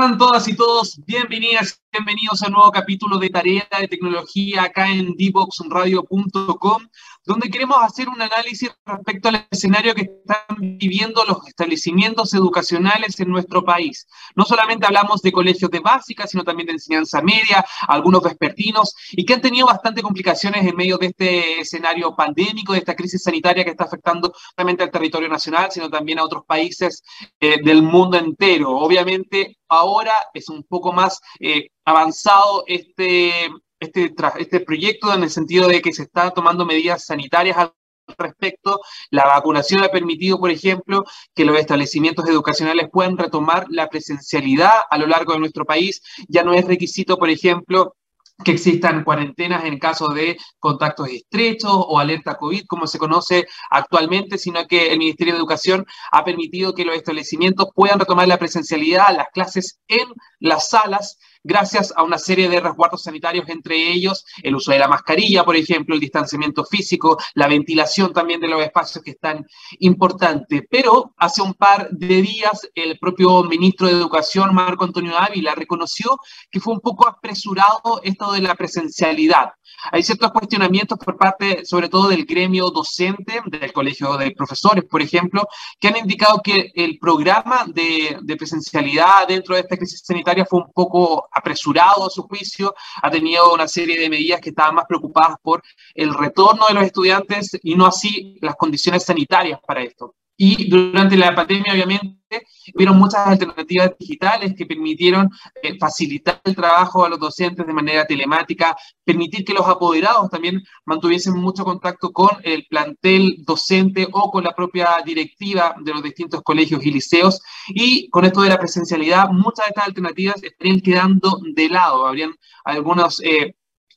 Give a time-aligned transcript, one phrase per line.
[0.00, 0.98] ¿Cómo están todas y todos?
[1.04, 6.88] Bienvenidas, bienvenidos a un nuevo capítulo de Tarea de Tecnología acá en dboxradio.com,
[7.24, 13.30] donde queremos hacer un análisis respecto al escenario que están viviendo los establecimientos educacionales en
[13.30, 14.06] nuestro país.
[14.34, 19.24] No solamente hablamos de colegios de básica, sino también de enseñanza media, algunos vespertinos, y
[19.24, 23.64] que han tenido bastante complicaciones en medio de este escenario pandémico, de esta crisis sanitaria
[23.64, 27.02] que está afectando no solamente al territorio nacional, sino también a otros países
[27.38, 28.70] eh, del mundo entero.
[28.70, 35.66] Obviamente, ahora es un poco más eh, avanzado este, este, este proyecto en el sentido
[35.66, 37.72] de que se están tomando medidas sanitarias al
[38.18, 38.80] respecto.
[39.10, 44.98] La vacunación ha permitido, por ejemplo, que los establecimientos educacionales puedan retomar la presencialidad a
[44.98, 46.02] lo largo de nuestro país.
[46.28, 47.96] Ya no es requisito, por ejemplo,
[48.44, 54.38] que existan cuarentenas en caso de contactos estrechos o alerta COVID, como se conoce actualmente,
[54.38, 59.14] sino que el Ministerio de Educación ha permitido que los establecimientos puedan retomar la presencialidad,
[59.14, 64.54] las clases en las salas gracias a una serie de resguardos sanitarios, entre ellos el
[64.54, 69.02] uso de la mascarilla, por ejemplo, el distanciamiento físico, la ventilación también de los espacios
[69.04, 69.46] que están
[69.78, 70.62] importantes.
[70.70, 76.18] Pero hace un par de días el propio ministro de Educación, Marco Antonio Ávila, reconoció
[76.50, 79.50] que fue un poco apresurado esto de la presencialidad.
[79.92, 85.02] Hay ciertos cuestionamientos por parte, sobre todo del gremio docente, del Colegio de Profesores, por
[85.02, 85.46] ejemplo,
[85.78, 90.72] que han indicado que el programa de, presencialidad dentro de esta crisis sanitaria fue un
[90.72, 95.36] poco apresurado a su juicio, ha tenido una serie de medidas que estaban más preocupadas
[95.42, 95.62] por
[95.94, 100.14] el retorno de los estudiantes y no así las condiciones sanitarias para esto.
[100.42, 105.28] Y durante la pandemia, obviamente, hubieron muchas alternativas digitales que permitieron
[105.62, 108.74] eh, facilitar el trabajo a los docentes de manera telemática,
[109.04, 114.54] permitir que los apoderados también mantuviesen mucho contacto con el plantel docente o con la
[114.54, 117.42] propia directiva de los distintos colegios y liceos.
[117.68, 122.06] Y con esto de la presencialidad, muchas de estas alternativas estarían quedando de lado.
[122.06, 122.34] Habrían
[122.64, 123.20] algunos...
[123.22, 123.56] Eh,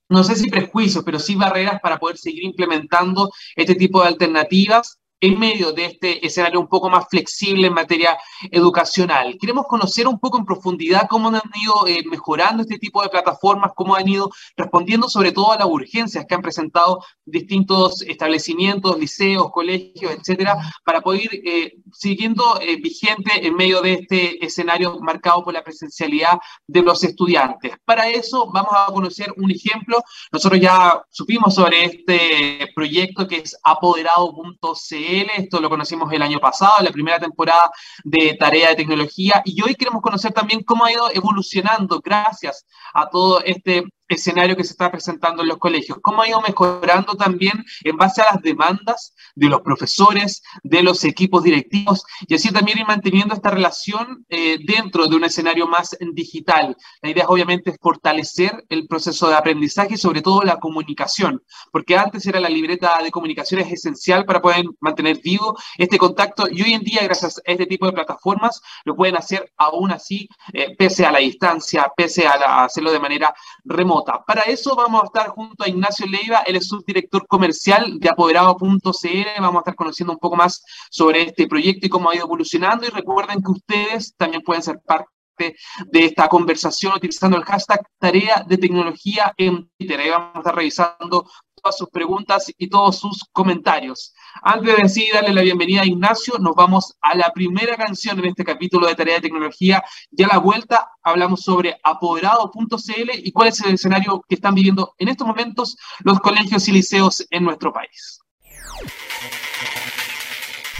[0.09, 4.99] no sé si prejuicios, pero sí barreras para poder seguir implementando este tipo de alternativas
[5.23, 8.17] en medio de este escenario un poco más flexible en materia
[8.51, 9.37] educacional.
[9.39, 13.71] Queremos conocer un poco en profundidad cómo han ido eh, mejorando este tipo de plataformas,
[13.73, 19.49] cómo han ido respondiendo sobre todo a las urgencias que han presentado distintos establecimientos, liceos,
[19.49, 25.41] colegios, etcétera, para poder ir eh, siguiendo eh, vigente en medio de este escenario marcado
[25.41, 27.77] por la presencialidad de los estudiantes.
[27.85, 30.03] Para eso vamos a conocer un ejemplo.
[30.33, 36.83] Nosotros ya supimos sobre este proyecto que es apoderado.cl esto lo conocimos el año pasado,
[36.83, 37.71] la primera temporada
[38.03, 43.09] de Tarea de Tecnología, y hoy queremos conocer también cómo ha ido evolucionando gracias a
[43.09, 47.63] todo este escenario que se está presentando en los colegios, cómo ha ido mejorando también
[47.83, 52.79] en base a las demandas de los profesores, de los equipos directivos, y así también
[52.79, 56.75] ir manteniendo esta relación eh, dentro de un escenario más digital.
[57.01, 61.41] La idea obviamente es fortalecer el proceso de aprendizaje y sobre todo la comunicación,
[61.71, 66.61] porque antes era la libreta de comunicaciones esencial para poder mantener vivo este contacto y
[66.61, 70.75] hoy en día gracias a este tipo de plataformas lo pueden hacer aún así, eh,
[70.77, 73.33] pese a la distancia, pese a hacerlo de manera
[73.63, 73.92] remota.
[74.25, 79.39] Para eso vamos a estar junto a Ignacio Leiva, él es subdirector comercial de apoderado.cl.
[79.39, 82.85] Vamos a estar conociendo un poco más sobre este proyecto y cómo ha ido evolucionando.
[82.85, 88.43] Y recuerden que ustedes también pueden ser parte de esta conversación utilizando el hashtag tarea
[88.47, 89.99] de tecnología en Twitter.
[89.99, 91.29] Ahí vamos a estar revisando
[91.63, 94.13] todas sus preguntas y todos sus comentarios.
[94.41, 98.25] Antes de decir darle la bienvenida a Ignacio, nos vamos a la primera canción en
[98.25, 99.81] este capítulo de Tarea de Tecnología.
[100.11, 104.93] Ya a la vuelta hablamos sobre apoderado.cl y cuál es el escenario que están viviendo
[104.97, 108.19] en estos momentos los colegios y liceos en nuestro país.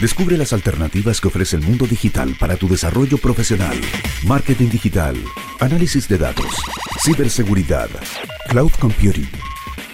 [0.00, 3.80] Descubre las alternativas que ofrece el mundo digital para tu desarrollo profesional.
[4.26, 5.16] Marketing digital,
[5.60, 6.52] análisis de datos,
[7.00, 7.88] ciberseguridad,
[8.50, 9.30] cloud computing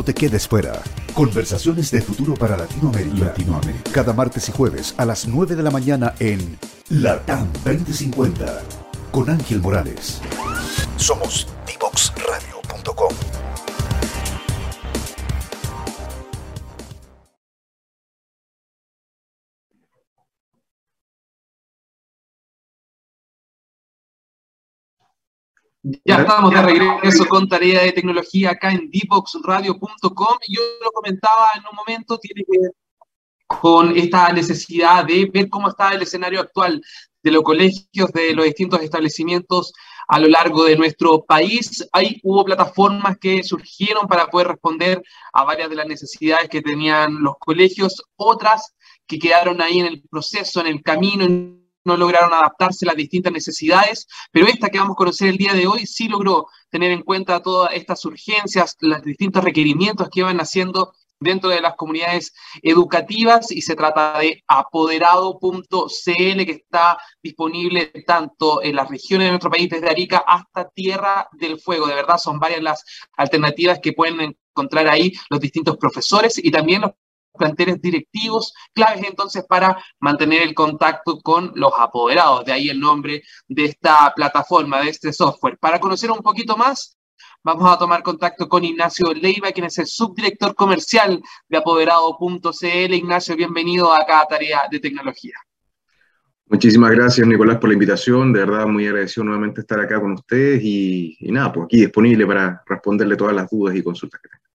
[0.00, 0.80] No te quedes fuera.
[1.12, 3.26] Conversaciones de futuro para Latinoamérica.
[3.26, 3.92] Latinoamérica.
[3.92, 6.58] Cada martes y jueves a las 9 de la mañana en
[6.88, 8.62] Latam 2050
[9.12, 10.22] con Ángel Morales.
[10.96, 13.29] Somos divoxradio.com.
[25.82, 30.38] Ya estamos de regreso con tarea de tecnología acá en dboxradio.com.
[30.48, 32.72] Yo lo comentaba en un momento, tiene que ver
[33.46, 36.82] con esta necesidad de ver cómo está el escenario actual
[37.22, 39.72] de los colegios, de los distintos establecimientos
[40.06, 41.88] a lo largo de nuestro país.
[41.92, 47.22] Hay, hubo plataformas que surgieron para poder responder a varias de las necesidades que tenían
[47.22, 48.74] los colegios, otras
[49.06, 53.32] que quedaron ahí en el proceso, en el camino, no lograron adaptarse a las distintas
[53.32, 57.02] necesidades, pero esta que vamos a conocer el día de hoy sí logró tener en
[57.02, 62.32] cuenta todas estas urgencias, los distintos requerimientos que iban haciendo dentro de las comunidades
[62.62, 65.70] educativas y se trata de apoderado.cl
[66.04, 71.60] que está disponible tanto en las regiones de nuestro país desde Arica hasta Tierra del
[71.60, 71.86] Fuego.
[71.86, 72.84] De verdad son varias las
[73.16, 76.92] alternativas que pueden encontrar ahí los distintos profesores y también los
[77.40, 83.22] planteles directivos, claves entonces para mantener el contacto con los apoderados, de ahí el nombre
[83.48, 85.56] de esta plataforma, de este software.
[85.58, 86.98] Para conocer un poquito más,
[87.42, 92.94] vamos a tomar contacto con Ignacio Leiva, quien es el subdirector comercial de apoderado.cl.
[92.94, 95.34] Ignacio, bienvenido a cada tarea de tecnología.
[96.46, 98.32] Muchísimas gracias, Nicolás, por la invitación.
[98.32, 102.62] De verdad, muy agradecido nuevamente estar acá con ustedes y, nada, pues aquí disponible para
[102.66, 104.49] responderle todas las dudas y consultas que tengan.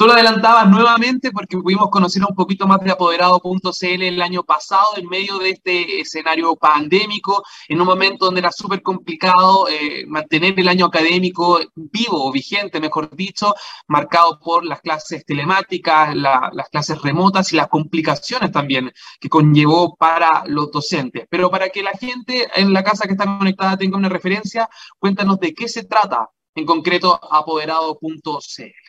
[0.00, 4.96] Tú lo adelantabas nuevamente porque pudimos conocer un poquito más de apoderado.cl el año pasado
[4.96, 10.58] en medio de este escenario pandémico, en un momento donde era súper complicado eh, mantener
[10.58, 13.54] el año académico vivo o vigente, mejor dicho,
[13.88, 20.44] marcado por las clases telemáticas, las clases remotas y las complicaciones también que conllevó para
[20.46, 21.26] los docentes.
[21.28, 24.66] Pero para que la gente en la casa que está conectada tenga una referencia,
[24.98, 28.79] cuéntanos de qué se trata en concreto apoderado.cl.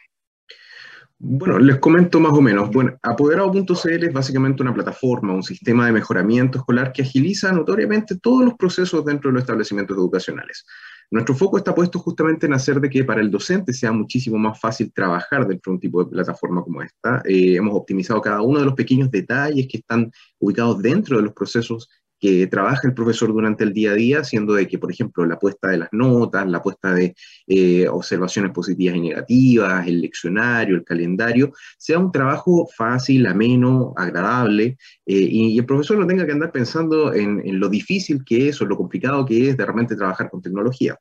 [1.24, 2.72] Bueno, les comento más o menos.
[2.72, 8.44] Bueno, Apoderado.cl es básicamente una plataforma, un sistema de mejoramiento escolar que agiliza notoriamente todos
[8.44, 10.66] los procesos dentro de los establecimientos educacionales.
[11.12, 14.60] Nuestro foco está puesto justamente en hacer de que para el docente sea muchísimo más
[14.60, 17.22] fácil trabajar dentro de un tipo de plataforma como esta.
[17.26, 21.34] Eh, hemos optimizado cada uno de los pequeños detalles que están ubicados dentro de los
[21.34, 21.88] procesos
[22.22, 25.40] que trabaja el profesor durante el día a día, siendo de que, por ejemplo, la
[25.40, 27.16] puesta de las notas, la puesta de
[27.48, 34.78] eh, observaciones positivas y negativas, el leccionario, el calendario, sea un trabajo fácil, ameno, agradable,
[35.06, 38.62] eh, y, el profesor no tenga que andar pensando en, en, lo difícil que es
[38.62, 41.00] o lo complicado que es de realmente trabajar con tecnología.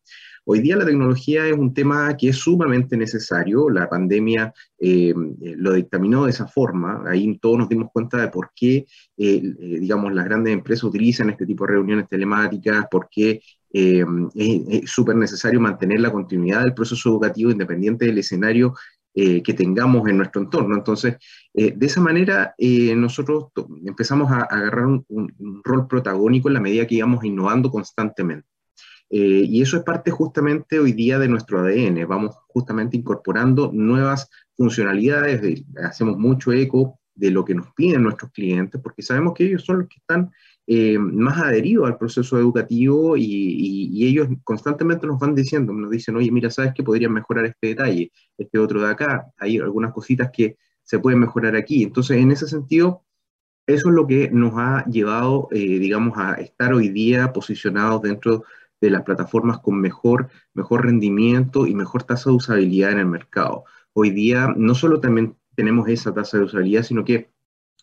[0.52, 3.70] Hoy día la tecnología es un tema que es sumamente necesario.
[3.70, 7.05] La pandemia eh, lo dictaminó de esa forma.
[7.06, 8.85] Ahí todos nos dimos cuenta de por qué, eh,
[9.17, 13.41] eh, digamos, las grandes empresas utilizan este tipo de reuniones telemáticas, por qué
[13.73, 14.05] es
[14.91, 18.75] súper necesario mantener la continuidad del proceso educativo independiente del escenario
[19.14, 20.75] que tengamos en nuestro entorno.
[20.75, 21.16] Entonces,
[21.54, 22.57] de esa manera,
[22.97, 23.52] nosotros
[23.87, 28.50] empezamos a, agarrar un, un, rol protagónico en la medida que íbamos innovando constantemente.
[29.11, 32.07] Eh, y eso es parte justamente hoy día de nuestro ADN.
[32.07, 38.81] Vamos justamente incorporando nuevas funcionalidades, hacemos mucho eco de lo que nos piden nuestros clientes,
[38.81, 40.31] porque sabemos que ellos son los que están
[40.67, 46.31] eh, más adheridos al proceso educativo y, ellos constantemente nos van diciendo, nos dicen, oye,
[46.31, 49.26] mira, ¿sabes que podrían mejorar este detalle, este otro de acá?
[49.37, 51.83] Hay algunas cositas que se pueden mejorar aquí.
[51.83, 53.05] Entonces, en ese sentido,
[53.67, 58.45] eso es lo que nos ha llevado, eh, digamos, a estar hoy día posicionados dentro
[58.80, 63.64] de las plataformas con mejor, mejor rendimiento y mejor tasa de usabilidad en el mercado.
[63.92, 67.30] Hoy día no solo también tenemos esa tasa de usabilidad, sino que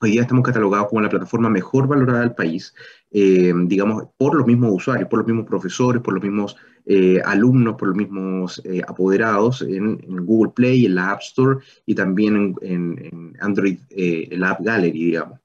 [0.02, 2.74] hoy día estamos catalogados como la plataforma mejor valorada del país,
[3.12, 7.76] eh, digamos, por los mismos usuarios, por los mismos profesores, por los mismos eh, alumnos,
[7.76, 13.12] por los mismos eh, apoderados en, Google Play, en la App Store y también en,
[13.12, 15.40] en Android, en la App Gallery, digamos.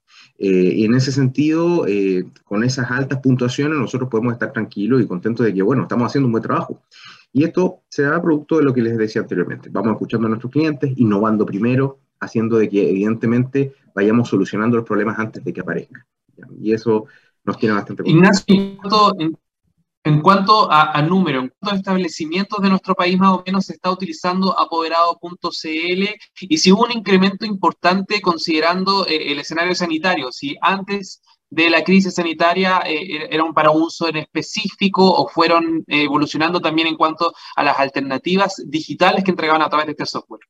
[0.44, 5.06] Eh, y en ese sentido, eh, con esas altas puntuaciones, nosotros podemos estar tranquilos y
[5.06, 6.82] contentos de que, bueno, estamos haciendo un buen trabajo.
[7.32, 9.68] Y esto se da producto de lo que les decía anteriormente.
[9.70, 15.16] Vamos escuchando a nuestros clientes, innovando primero, haciendo de que evidentemente vayamos solucionando los problemas
[15.16, 16.02] antes de que aparezcan.
[16.60, 17.06] Y eso
[17.44, 18.02] nos tiene bastante...
[18.04, 19.12] Ignacio, en cuanto
[20.70, 24.58] a, número, en cuanto a establecimientos de nuestro país, más o menos se está utilizando
[24.58, 26.04] apoderado.cl
[26.40, 31.84] y si hubo un incremento importante considerando eh, el escenario sanitario, si antes de la
[31.84, 37.62] crisis sanitaria eh, eran para uso en específico o fueron evolucionando también en cuanto a
[37.62, 40.40] las alternativas digitales que entregaban a través de este software.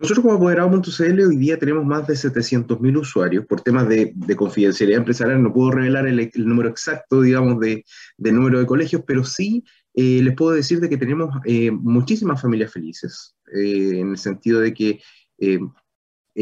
[0.00, 3.46] Nosotros como apoderado.cl hoy día tenemos más de 700.000 usuarios.
[3.46, 7.84] Por temas de, confidencialidad empresarial no puedo revelar el, número exacto, digamos, de,
[8.16, 9.64] número de colegios, pero sí
[9.94, 14.60] eh, les puedo decir de que tenemos eh, muchísimas familias felices, eh, en el sentido
[14.60, 15.00] de que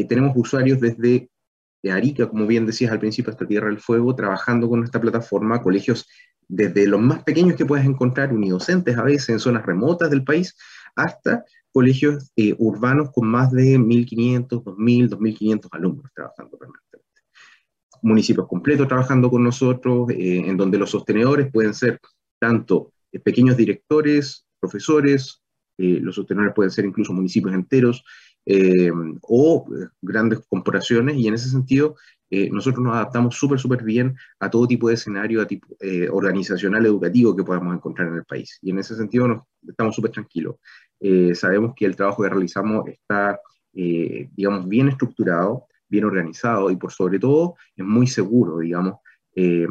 [0.09, 1.31] tenemos usuarios desde
[1.91, 6.07] Arica, como bien decías al principio, hasta Tierra del Fuego, trabajando con esta plataforma, colegios
[6.49, 10.55] desde los más pequeños que puedes encontrar, unidocentes a veces en zonas remotas del país,
[10.95, 11.45] hasta
[11.77, 17.21] colegios eh, urbanos con más de 1.500, 2.000, 2.500 alumnos trabajando permanentemente.
[18.01, 22.01] Municipios completos trabajando con nosotros, eh, en donde los sostenedores pueden ser
[22.39, 25.43] tanto eh, pequeños directores, profesores,
[25.77, 28.03] los sostenedores pueden ser incluso municipios enteros
[29.21, 29.67] o
[30.01, 31.97] grandes corporaciones, y en ese sentido
[32.31, 35.77] nosotros nos adaptamos súper, súper bien a todo tipo de escenario a tipo,
[36.13, 38.59] organizacional educativo que podamos encontrar en el país.
[38.63, 40.57] Y en ese sentido estamos súper tranquilos.
[41.01, 43.41] Eh, sabemos que el trabajo que realizamos está,
[43.75, 48.97] eh, digamos, bien estructurado, bien organizado y por sobre todo es muy seguro, digamos,
[49.39, 49.67] eh,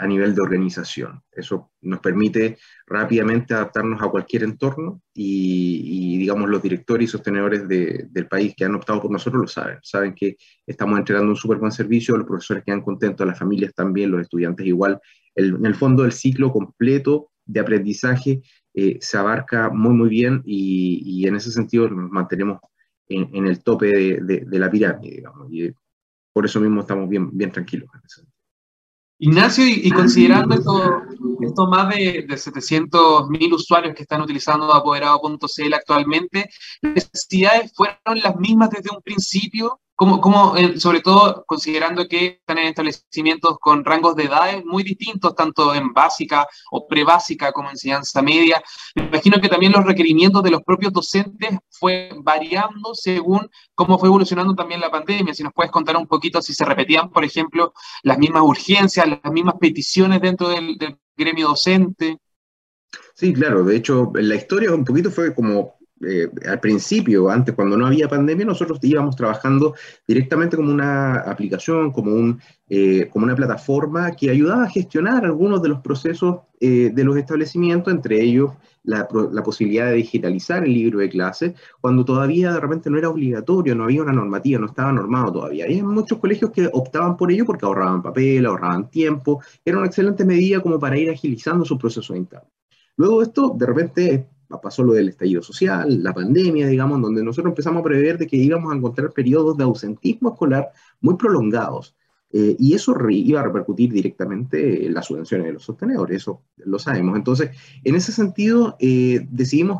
[0.00, 1.22] a nivel de organización.
[1.30, 2.58] Eso nos permite
[2.88, 8.74] rápidamente adaptarnos a cualquier entorno y, digamos, los directores y sostenedores del país que han
[8.74, 9.78] optado por nosotros lo saben.
[9.80, 14.10] Saben que estamos entregando un súper buen servicio, los profesores quedan contentos, las familias también,
[14.10, 15.00] los estudiantes igual.
[15.36, 18.42] en el fondo, el ciclo completo de aprendizaje
[18.78, 22.60] eh, se abarca muy, muy bien y, en ese sentido nos mantenemos
[23.08, 23.86] en, el tope
[24.20, 25.72] de, la pirámide, digamos, y
[26.30, 27.88] por eso mismo estamos bien, bien tranquilos.
[29.18, 31.02] Ignacio, y, considerando esto,
[31.40, 36.50] esto, más de, de 700.000 usuarios que están utilizando apoderado.cl actualmente,
[36.82, 39.80] ¿las necesidades fueron las mismas desde un principio?
[40.56, 45.74] Eh, sobre todo considerando que están en establecimientos con rangos de edades muy distintos, tanto
[45.74, 48.62] en básica o prebásica como enseñanza media.
[48.94, 54.08] Me imagino que también los requerimientos de los propios docentes fue variando según cómo fue
[54.08, 55.32] evolucionando también la pandemia.
[55.32, 57.72] Si nos puedes contar un poquito si se repetían, por ejemplo,
[58.02, 62.18] las mismas urgencias, las mismas peticiones dentro del, del gremio docente.
[63.14, 63.64] Sí, claro.
[63.64, 68.08] De hecho, la historia un poquito fue como eh, al principio, antes, cuando no había
[68.08, 69.74] pandemia, nosotros íbamos trabajando
[70.06, 75.62] directamente como una aplicación, como, un, eh, como una plataforma que ayudaba a gestionar algunos
[75.62, 79.08] de los procesos eh, de los establecimientos, entre ellos la,
[79.42, 83.84] posibilidad de digitalizar el libro de clase, cuando todavía de repente no era obligatorio, no
[83.84, 85.68] había una normativa, no estaba normado todavía.
[85.68, 89.86] Y hay muchos colegios que optaban por ello porque ahorraban papel, ahorraban tiempo, era una
[89.86, 92.48] excelente medida como para ir agilizando su proceso interno.
[92.96, 94.28] Luego esto, de repente,
[94.62, 98.36] pasó lo del estallido social, la pandemia, digamos, donde nosotros empezamos a prever de que
[98.36, 101.96] íbamos a encontrar periodos de ausentismo escolar muy prolongados.
[102.32, 106.78] Eh, y eso iba a repercutir directamente en las subvenciones de los sostenedores, eso lo
[106.78, 107.16] sabemos.
[107.16, 107.50] Entonces,
[107.84, 109.78] en ese sentido, eh, decidimos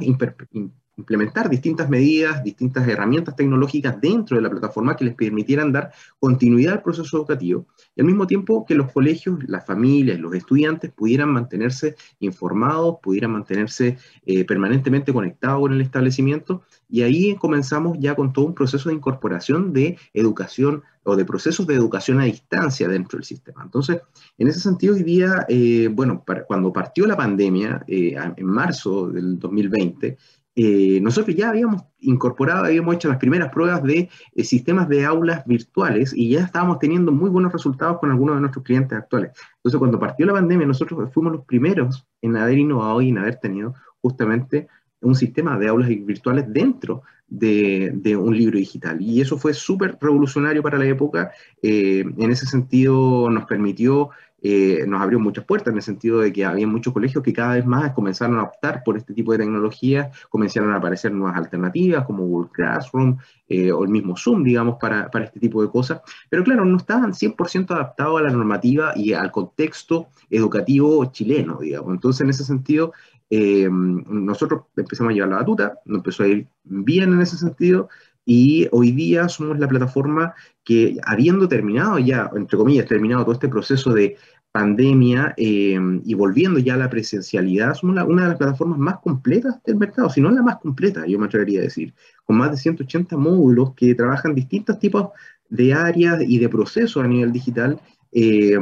[0.96, 6.74] implementar distintas medidas, distintas herramientas tecnológicas dentro de la plataforma que les permitieran dar continuidad
[6.74, 11.30] al proceso educativo y al mismo tiempo que los colegios, las familias, los estudiantes pudieran
[11.30, 18.32] mantenerse informados, pudieran mantenerse eh, permanentemente conectados con el establecimiento y ahí comenzamos ya con
[18.32, 23.18] todo un proceso de incorporación de educación o de procesos de educación a distancia dentro
[23.18, 23.62] del sistema.
[23.62, 24.00] Entonces,
[24.38, 29.38] en ese sentido, hoy día, eh, bueno, cuando partió la pandemia, eh, en marzo del
[29.38, 30.16] 2020,
[30.58, 35.44] eh, nosotros ya habíamos incorporado, habíamos hecho las primeras pruebas de eh, sistemas de aulas
[35.44, 39.32] virtuales y ya estábamos teniendo muy buenos resultados con algunos de nuestros clientes actuales.
[39.56, 43.36] Entonces, cuando partió la pandemia, nosotros fuimos los primeros en haber innovado y en haber
[43.36, 44.66] tenido justamente
[45.02, 49.00] un sistema de aulas virtuales dentro de, un libro digital.
[49.00, 51.32] Y eso fue súper revolucionario para la época.
[51.60, 54.10] Eh, en ese sentido, nos permitió
[54.48, 57.54] eh, nos abrió muchas puertas en el sentido de que había muchos colegios que cada
[57.54, 62.04] vez más comenzaron a optar por este tipo de tecnología, comenzaron a aparecer nuevas alternativas
[62.04, 63.16] como Google Classroom
[63.48, 66.00] eh, o el mismo Zoom, digamos, para, para, este tipo de cosas.
[66.30, 71.92] Pero claro, no estaban 100% adaptados a la normativa y al contexto educativo chileno, digamos.
[71.92, 72.92] Entonces, en ese sentido,
[73.28, 77.88] eh, nosotros empezamos a llevar la batuta, nos empezó a ir bien en ese sentido,
[78.28, 80.34] y hoy día somos la plataforma
[80.64, 84.16] que, habiendo terminado ya, entre comillas, terminado todo este proceso de
[84.56, 89.62] pandemia eh, y volviendo ya a la presencialidad, somos una de las plataformas más completas
[89.64, 91.92] del mercado, si no la más completa, yo me atrevería a decir,
[92.25, 95.10] con más de 180 módulos que trabajan distintos tipos
[95.50, 97.78] de áreas y de procesos a nivel digital
[98.12, 98.56] eh,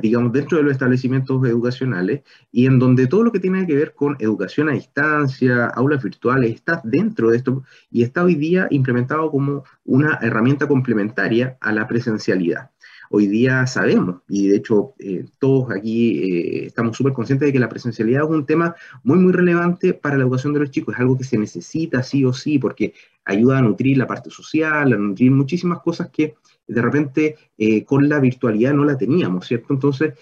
[0.00, 3.92] digamos, dentro de los establecimientos educacionales y en donde todo lo que tiene que ver
[3.92, 9.28] con educación a distancia, aulas virtuales, está dentro de esto y está hoy día implementado
[9.32, 12.70] como una herramienta complementaria a la presencialidad.
[13.12, 17.58] Hoy día sabemos, y de hecho eh, todos aquí eh, estamos súper conscientes de que
[17.58, 21.00] la presencialidad es un tema muy, muy relevante para la educación de los chicos, es
[21.00, 24.96] algo que se necesita sí o sí, porque ayuda a nutrir la parte social, a
[24.96, 26.36] nutrir muchísimas cosas que
[26.68, 29.74] de repente eh, con la virtualidad no la teníamos, ¿cierto?
[29.74, 30.14] Entonces,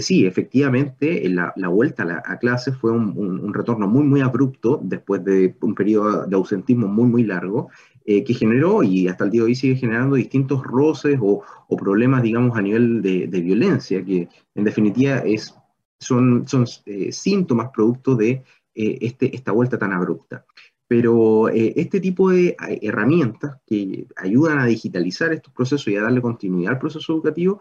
[0.00, 5.22] sí, efectivamente, la, la vuelta a, la, clase fue un, retorno muy, muy abrupto después
[5.24, 7.68] de un periodo de ausentismo muy, muy largo,
[8.04, 11.42] eh, que generó y hasta el día de hoy sigue generando distintos roces o,
[11.76, 15.54] problemas, digamos, a nivel de, violencia, que en definitiva es
[15.98, 16.66] son, son
[17.10, 18.44] síntomas producto de
[18.74, 20.44] este, esta vuelta tan abrupta.
[20.86, 26.74] Pero este tipo de herramientas que ayudan a digitalizar estos procesos y a darle continuidad
[26.74, 27.60] al proceso educativo,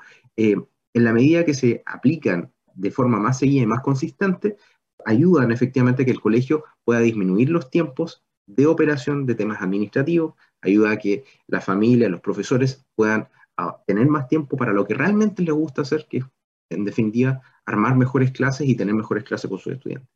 [0.93, 4.57] en la medida que se aplican de forma más seguida y más consistente,
[5.05, 10.35] ayudan efectivamente a que el colegio pueda disminuir los tiempos de operación de temas administrativos,
[10.62, 14.93] ayuda a que la familia, los profesores puedan ah, tener más tiempo para lo que
[14.93, 16.25] realmente les gusta hacer, que es,
[16.69, 20.09] en definitiva, armar mejores clases y tener mejores clases con sus estudiantes.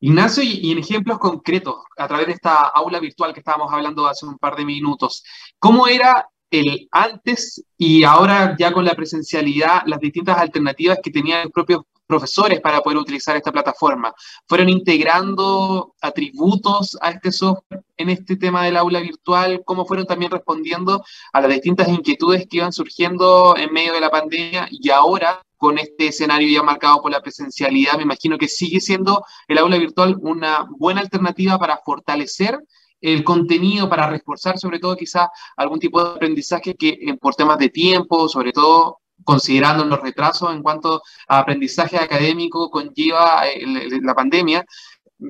[0.00, 4.26] Ignacio, y en ejemplos concretos, a través de esta aula virtual que estábamos hablando hace
[4.26, 5.22] un par de minutos,
[5.60, 11.44] ¿cómo era el antes y ahora ya con la presencialidad, las distintas alternativas que tenían
[11.44, 14.12] los propios profesores para poder utilizar esta plataforma?
[14.46, 19.62] ¿Fueron integrando atributos a este software en este tema del aula virtual?
[19.64, 24.10] ¿Cómo fueron también respondiendo a las distintas inquietudes que iban surgiendo en medio de la
[24.10, 27.96] pandemia y ahora con este escenario ya marcado por la presencialidad?
[27.96, 32.58] Me imagino que sigue siendo el aula virtual una buena alternativa para fortalecer
[33.02, 37.58] el contenido para reforzar sobre todo quizás algún tipo de aprendizaje que eh, por temas
[37.58, 43.64] de tiempo, sobre todo considerando los retrasos en cuanto a aprendizaje académico conlleva eh,
[44.02, 44.64] la pandemia,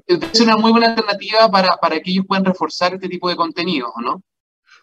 [0.07, 3.93] es una muy buena alternativa para, para que ellos puedan reforzar este tipo de contenidos,
[4.03, 4.23] ¿no?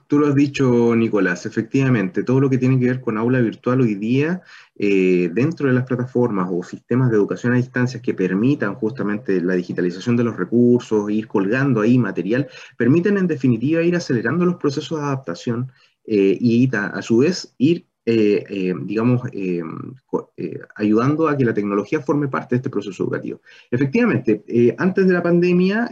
[0.10, 3.82] Tú lo has dicho, Nicolás, efectivamente, todo lo que tiene que ver con aula virtual
[3.82, 4.42] hoy día,
[4.76, 9.54] eh, dentro de las plataformas o sistemas de educación a distancia que permitan justamente la
[9.54, 15.00] digitalización de los recursos, ir colgando ahí material, permiten en definitiva ir acelerando los procesos
[15.00, 15.72] de adaptación
[16.06, 19.22] eh, y a, su vez ir eh, digamos,
[20.76, 23.42] ayudando a que la tecnología forme parte de este proceso educativo.
[23.70, 24.44] Efectivamente,
[24.78, 25.90] antes de la pandemia,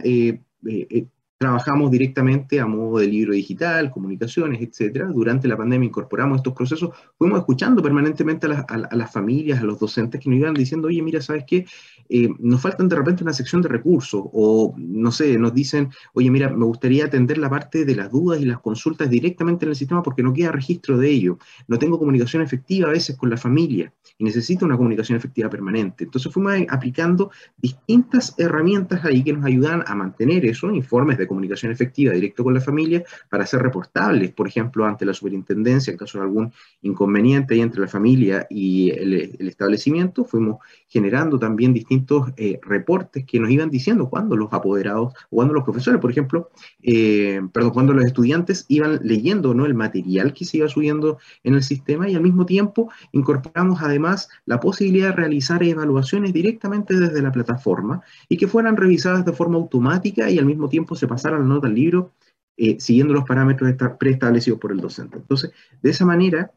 [1.38, 5.06] Trabajamos directamente a modo de libro digital, comunicaciones, etcétera.
[5.06, 6.90] Durante la pandemia incorporamos estos procesos.
[7.16, 11.20] Fuimos escuchando permanentemente a las, familias, a los docentes que nos iban diciendo, oye, mira,
[11.20, 11.64] ¿sabes qué?
[12.08, 16.30] Eh, nos faltan de repente una sección de recursos o, no sé, nos dicen, oye,
[16.30, 19.76] mira, me gustaría atender la parte de las dudas y las consultas directamente en el
[19.76, 21.38] sistema porque no queda registro de ello.
[21.66, 26.04] No tengo comunicación efectiva a veces con la familia y necesito una comunicación efectiva permanente.
[26.04, 31.72] Entonces fuimos aplicando distintas herramientas ahí que nos ayudan a mantener eso, informes de comunicación
[31.72, 36.18] efectiva directo con la familia para ser reportables, por ejemplo, ante la superintendencia en caso
[36.18, 40.24] de algún inconveniente entre la familia y el, establecimiento.
[40.24, 45.54] Fuimos generando también distintos eh, reportes que nos iban diciendo cuándo los apoderados o cuándo
[45.54, 46.50] los profesores, por ejemplo,
[46.82, 49.66] eh, perdón, cuando los estudiantes iban leyendo ¿no?
[49.66, 54.28] el material que se iba subiendo en el sistema y al mismo tiempo incorporamos además
[54.46, 59.56] la posibilidad de realizar evaluaciones directamente desde la plataforma y que fueran revisadas de forma
[59.56, 62.12] automática y al mismo tiempo se pasar la nota al libro
[62.56, 65.16] eh, siguiendo los parámetros preestablecidos por el docente.
[65.16, 66.50] Entonces, de esa manera,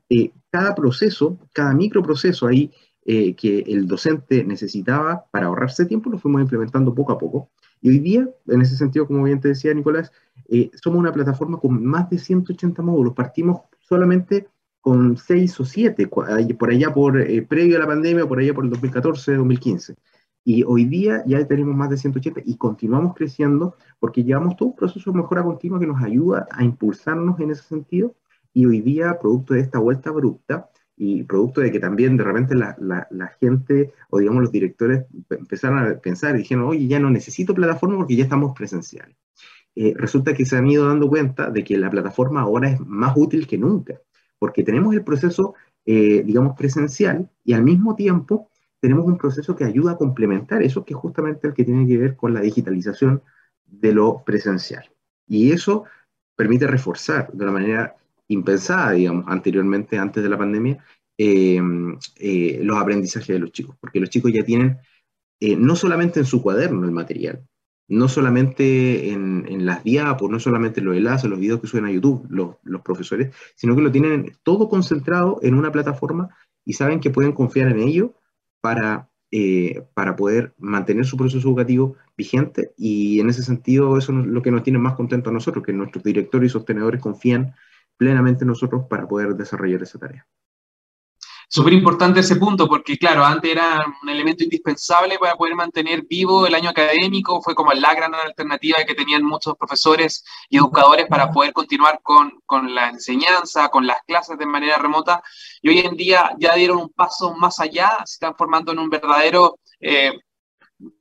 [0.51, 2.71] cada proceso, cada microproceso ahí
[3.05, 7.49] eh, que el docente necesitaba para ahorrarse tiempo, lo fuimos implementando poco a poco.
[7.81, 10.11] Y hoy día, en ese sentido, como bien te decía Nicolás,
[10.81, 13.13] somos una plataforma con más de 180 módulos.
[13.13, 14.47] Partimos solamente
[14.81, 16.29] con 6 o 7, por
[16.69, 17.13] allá por
[17.47, 19.95] previo a la pandemia, por allá por el 2014, 2015.
[20.43, 24.75] Y hoy día ya tenemos más de 180 y continuamos creciendo porque llevamos todo un
[24.75, 28.15] proceso de mejora continua que nos ayuda a impulsarnos en ese sentido.
[28.53, 32.55] Y hoy día, producto de esta vuelta abrupta y producto de que también de repente
[32.55, 37.09] la, la, gente o digamos los directores empezaron a pensar y dijeron, oye, ya no
[37.09, 39.15] necesito plataforma porque ya estamos presenciales.
[39.75, 43.13] Eh, resulta que se han ido dando cuenta de que la plataforma ahora es más
[43.15, 43.99] útil que nunca,
[44.37, 48.49] porque tenemos el proceso, eh, digamos, presencial y al mismo tiempo
[48.79, 51.97] tenemos un proceso que ayuda a complementar eso, que es justamente el que tiene que
[51.97, 53.21] ver con la digitalización
[53.65, 54.91] de lo presencial.
[55.27, 55.85] Y eso
[56.35, 57.95] permite reforzar de una manera
[58.31, 60.83] impensada, digamos, anteriormente, antes de la pandemia,
[61.17, 61.61] eh,
[62.17, 64.77] eh, los aprendizajes de los chicos, porque los chicos ya tienen
[65.39, 67.45] eh, no solamente en su cuaderno el material,
[67.87, 72.25] no solamente en, las diapos, no solamente los enlaces, los videos que suben a YouTube
[72.29, 76.29] los, profesores, sino que lo tienen todo concentrado en una plataforma
[76.63, 78.13] y saben que pueden confiar en ello
[78.61, 79.09] para,
[79.93, 84.51] para poder mantener su proceso educativo vigente y en ese sentido eso es lo que
[84.51, 87.53] nos tiene más contentos a nosotros, que nuestros directores y sostenedores confían
[88.01, 90.25] plenamente en nosotros para poder desarrollar esa tarea.
[91.47, 96.47] Súper importante ese punto, porque claro, antes era un elemento indispensable para poder mantener vivo
[96.47, 101.31] el año académico, fue como la gran alternativa que tenían muchos profesores y educadores para
[101.31, 105.21] poder continuar con, con la enseñanza, con las clases de manera remota,
[105.61, 108.89] y hoy en día ya dieron un paso más allá, se están formando en un
[108.89, 109.59] verdadero...
[109.79, 110.13] Eh,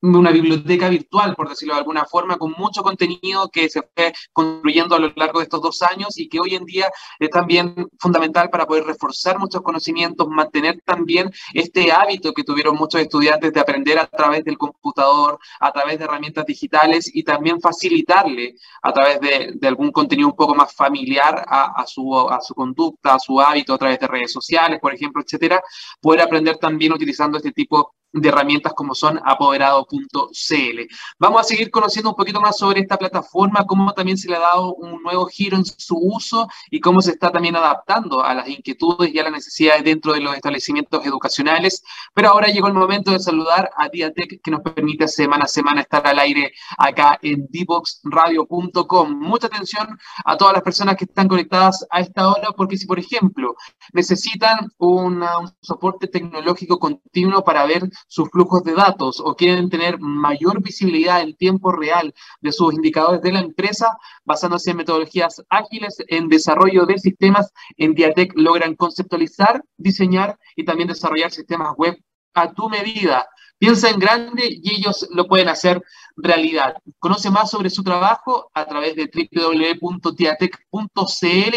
[0.02, 4.94] una biblioteca virtual, por decirlo de alguna forma, con mucho contenido que se fue construyendo
[4.94, 8.50] a lo largo de estos dos años y que hoy en día es también fundamental
[8.50, 13.98] para poder reforzar muchos conocimientos, mantener también este hábito que tuvieron muchos estudiantes de aprender
[13.98, 19.68] a través del computador, a través de herramientas digitales y también facilitarle a través de,
[19.68, 23.78] algún contenido un poco más familiar a, su, a su conducta, a su hábito, a
[23.78, 25.62] través de redes sociales, por ejemplo, etcétera,
[26.00, 30.80] poder aprender también utilizando este tipo de herramientas como son apoderado.cl.
[31.18, 34.40] Vamos a seguir conociendo un poquito más sobre esta plataforma, cómo también se le ha
[34.40, 38.48] dado un nuevo giro en su uso y cómo se está también adaptando a las
[38.48, 41.82] inquietudes y a las necesidades dentro de los establecimientos educacionales.
[42.14, 45.82] Pero ahora llegó el momento de saludar a Diatec, que nos permite semana a semana
[45.82, 49.18] estar al aire acá en dboxradio.com.
[49.20, 52.98] Mucha atención a todas las personas que están conectadas a esta hora, porque si, por
[52.98, 53.54] ejemplo,
[53.92, 55.24] necesitan un
[55.60, 61.36] soporte tecnológico continuo para ver sus flujos de datos o quieren tener mayor visibilidad en
[61.36, 66.98] tiempo real de sus indicadores de la empresa, basándose en metodologías ágiles en desarrollo de
[66.98, 71.96] sistemas, en Diatec logran conceptualizar, diseñar y también desarrollar sistemas web
[72.34, 73.26] a tu medida.
[73.60, 75.82] Piensa en grande y ellos lo pueden hacer
[76.16, 76.76] realidad.
[76.98, 80.46] Conoce más sobre su trabajo a través de www.diatec.cl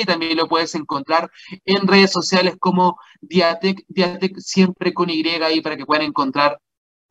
[0.02, 1.32] y también lo puedes encontrar
[1.63, 6.60] en redes sociales como Diatec, Diatec siempre con Y ahí para que puedan encontrar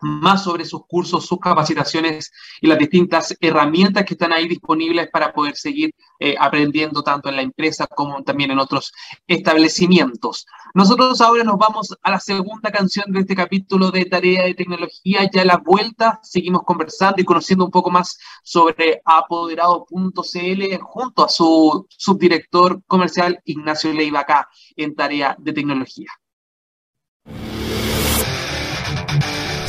[0.03, 5.33] más sobre sus cursos, sus capacitaciones y las distintas herramientas que están ahí disponibles para
[5.33, 8.93] poder seguir eh, aprendiendo tanto en la empresa como también en otros
[9.27, 10.47] establecimientos.
[10.75, 15.29] Nosotros ahora nos vamos a la segunda canción de este capítulo de Tarea de Tecnología.
[15.33, 21.29] Ya a la vuelta seguimos conversando y conociendo un poco más sobre apoderado.cl junto a
[21.29, 26.09] su subdirector comercial Ignacio Leiva acá en Tarea de Tecnología.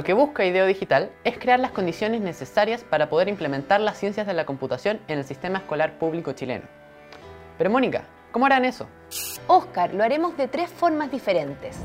[0.00, 4.26] Lo que busca IDEO Digital es crear las condiciones necesarias para poder implementar las ciencias
[4.26, 6.64] de la computación en el sistema escolar público chileno.
[7.58, 8.86] Pero Mónica, ¿cómo harán eso?
[9.46, 11.76] Oscar, lo haremos de tres formas diferentes.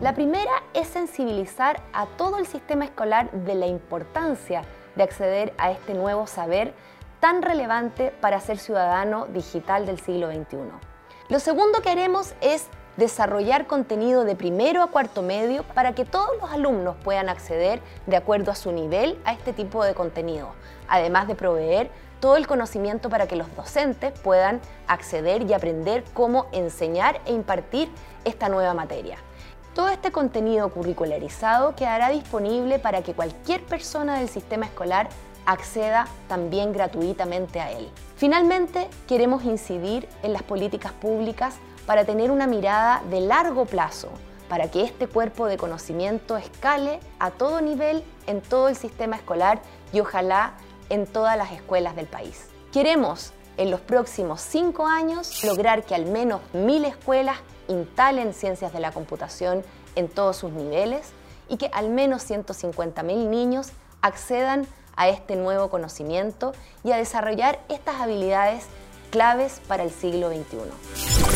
[0.00, 4.62] La primera es sensibilizar a todo el sistema escolar de la importancia
[4.94, 6.72] de acceder a este nuevo saber
[7.18, 10.70] tan relevante para ser ciudadano digital del siglo XXI.
[11.30, 12.68] Lo segundo que haremos es
[12.98, 18.16] desarrollar contenido de primero a cuarto medio para que todos los alumnos puedan acceder de
[18.16, 20.50] acuerdo a su nivel a este tipo de contenido,
[20.88, 26.46] además de proveer todo el conocimiento para que los docentes puedan acceder y aprender cómo
[26.50, 27.88] enseñar e impartir
[28.24, 29.18] esta nueva materia.
[29.74, 35.08] Todo este contenido curricularizado quedará disponible para que cualquier persona del sistema escolar
[35.46, 37.88] acceda también gratuitamente a él.
[38.16, 41.54] Finalmente, queremos incidir en las políticas públicas
[41.88, 44.10] para tener una mirada de largo plazo,
[44.46, 49.62] para que este cuerpo de conocimiento escale a todo nivel en todo el sistema escolar
[49.90, 50.52] y ojalá
[50.90, 52.44] en todas las escuelas del país.
[52.74, 58.80] Queremos en los próximos cinco años lograr que al menos mil escuelas instalen ciencias de
[58.80, 59.64] la computación
[59.96, 61.12] en todos sus niveles
[61.48, 63.70] y que al menos 150.000 niños
[64.02, 66.52] accedan a este nuevo conocimiento
[66.84, 68.66] y a desarrollar estas habilidades
[69.10, 71.27] claves para el siglo XXI.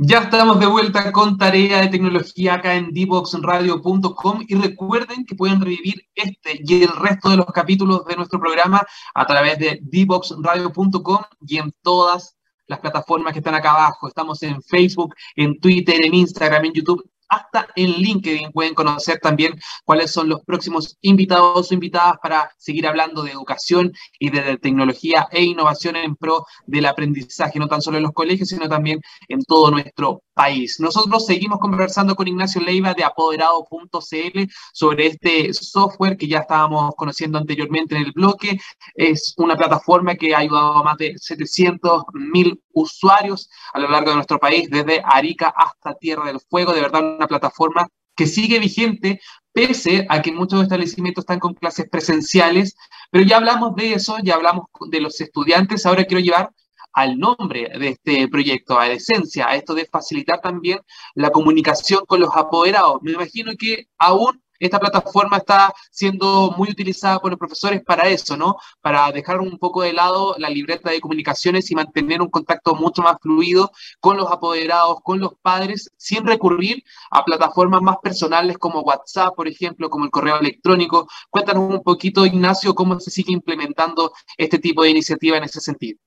[0.00, 5.60] Ya estamos de vuelta con tarea de tecnología acá en dboxradio.com y recuerden que pueden
[5.60, 11.18] revivir este y el resto de los capítulos de nuestro programa a través de dboxradio.com
[11.44, 12.36] y en todas
[12.68, 14.06] las plataformas que están acá abajo.
[14.06, 19.58] Estamos en Facebook, en Twitter, en Instagram, en YouTube hasta en LinkedIn pueden conocer también
[19.84, 25.28] cuáles son los próximos invitados o invitadas para seguir hablando de educación y de tecnología
[25.30, 29.42] e innovación en pro del aprendizaje, no tan solo en los colegios, sino también en
[29.42, 30.78] todo nuestro país.
[30.78, 34.38] Nosotros seguimos conversando con Ignacio Leiva de apoderado.cl
[34.72, 38.56] sobre este software que ya estábamos conociendo anteriormente en el bloque.
[38.94, 44.10] Es una plataforma que ha ayudado a más de 700 mil usuarios a lo largo
[44.10, 46.72] de nuestro país, desde Arica hasta Tierra del Fuego.
[46.72, 49.20] De verdad, una plataforma que sigue vigente
[49.52, 52.76] pese a que muchos establecimientos están con clases presenciales,
[53.10, 56.52] pero ya hablamos de eso, ya hablamos de los estudiantes, ahora quiero llevar
[56.92, 60.80] al nombre de este proyecto, a la esencia, a esto de facilitar también
[61.14, 62.98] la comunicación con los apoderados.
[63.02, 68.36] Me imagino que aún esta plataforma está siendo muy utilizada por los profesores para eso,
[68.36, 68.56] ¿no?
[68.80, 73.02] Para dejar un poco de lado la libreta de comunicaciones y mantener un contacto mucho
[73.02, 73.70] más fluido
[74.00, 79.48] con los apoderados, con los padres, sin recurrir a plataformas más personales como WhatsApp, por
[79.48, 81.08] ejemplo, como el correo electrónico.
[81.30, 85.98] Cuéntanos un poquito, Ignacio, cómo se sigue implementando este tipo de iniciativa en ese sentido.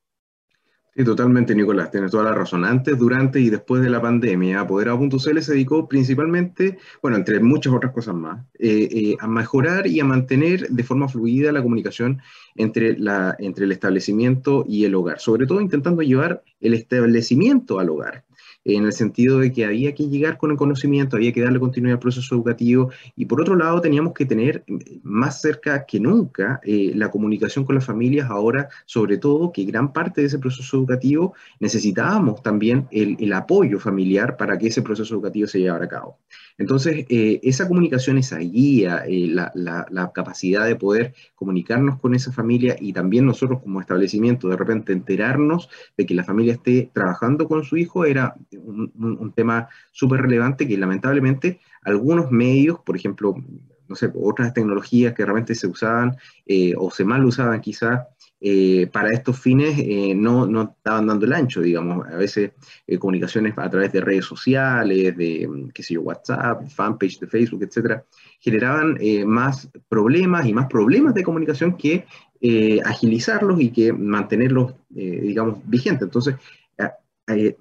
[1.04, 2.66] Totalmente, Nicolás, tienes toda la razón.
[2.66, 7.94] Antes, durante y después de la pandemia, Apoderado.cl se dedicó principalmente, bueno, entre muchas otras
[7.94, 12.22] cosas más, eh, eh, a mejorar y a mantener de forma fluida la comunicación
[12.56, 17.90] entre, la, entre el establecimiento y el hogar, sobre todo intentando llevar el establecimiento al
[17.90, 18.24] hogar
[18.65, 21.95] en el sentido de que había que llegar con el conocimiento, había que darle continuidad
[21.95, 24.63] al proceso educativo y por otro lado teníamos que tener
[25.04, 29.93] más cerca que nunca eh, la comunicación con las familias ahora, sobre todo que gran
[29.93, 35.15] parte de ese proceso educativo necesitábamos también el, el apoyo familiar para que ese proceso
[35.15, 36.17] educativo se llevara a cabo.
[36.62, 42.76] Entonces, eh, esa comunicación, esa guía, eh, la, capacidad de poder comunicarnos con esa familia
[42.80, 47.63] y también nosotros como establecimiento, de repente enterarnos de que la familia esté trabajando con
[47.63, 53.36] su hijo, era un, un, tema súper relevante que lamentablemente algunos medios, por ejemplo,
[53.91, 58.08] no sé, otras tecnologías que realmente se usaban eh, o se mal usaban quizás,
[58.44, 62.08] eh, para estos fines eh, no, no, estaban dando el ancho, digamos.
[62.08, 62.54] A veces
[62.88, 67.28] eh, comunicaciones a través de redes sociales, de, mm, qué sé yo, WhatsApp, fanpage de
[67.28, 68.04] Facebook, etcétera,
[68.40, 72.06] generaban más problemas y más problemas de comunicación que
[72.84, 76.08] agilizarlos y que mantenerlos, digamos, vigentes.
[76.08, 76.36] Entonces,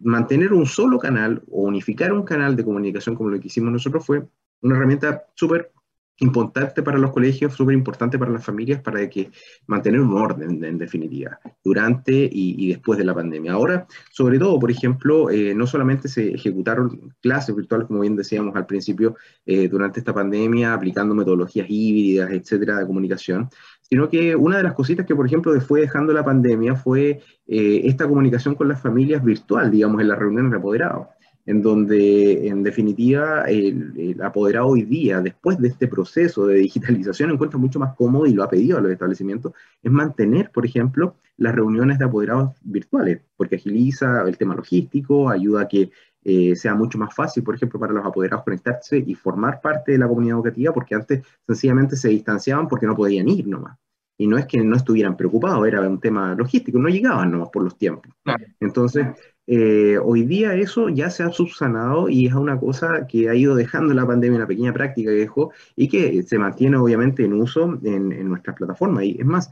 [0.01, 4.07] mantener un solo canal o unificar un canal de comunicación como lo que hicimos nosotros
[4.07, 4.23] fue
[4.62, 5.71] una herramienta súper
[6.20, 9.30] importante para los colegios, súper importante para las familias, para que
[9.66, 13.52] mantener un orden, en definitiva, durante y, después de la pandemia.
[13.52, 18.54] Ahora, sobre todo, por ejemplo, eh, no solamente se ejecutaron clases virtuales, como bien decíamos
[18.54, 23.48] al principio, eh, durante esta pandemia, aplicando metodologías híbridas, etcétera, de comunicación,
[23.80, 27.80] sino que una de las cositas que, por ejemplo, fue dejando la pandemia fue eh,
[27.85, 31.09] esta comunicación con las familias virtual, digamos, en las reuniones de apoderados
[31.46, 37.59] en donde en definitiva el, apoderado hoy día, después de este proceso de digitalización, encuentra
[37.59, 41.55] mucho más cómodo y lo ha pedido a los establecimientos, es mantener, por ejemplo, las
[41.55, 45.90] reuniones de apoderados virtuales, porque agiliza el tema logístico, ayuda a que
[46.22, 49.98] eh, sea mucho más fácil, por ejemplo, para los apoderados conectarse y formar parte de
[49.98, 53.79] la comunidad educativa, porque antes sencillamente se distanciaban porque no podían ir nomás.
[54.18, 57.62] Y no es que no estuvieran preocupados, era un tema logístico, no llegaban nomás por
[57.64, 58.12] los tiempos.
[58.61, 59.07] Entonces,
[59.46, 63.55] eh, hoy día eso ya se ha subsanado y es una cosa que ha ido
[63.55, 67.79] dejando la pandemia, una pequeña práctica que dejó y que se mantiene obviamente en uso
[67.83, 69.05] en, en nuestras plataformas.
[69.05, 69.50] Y es más,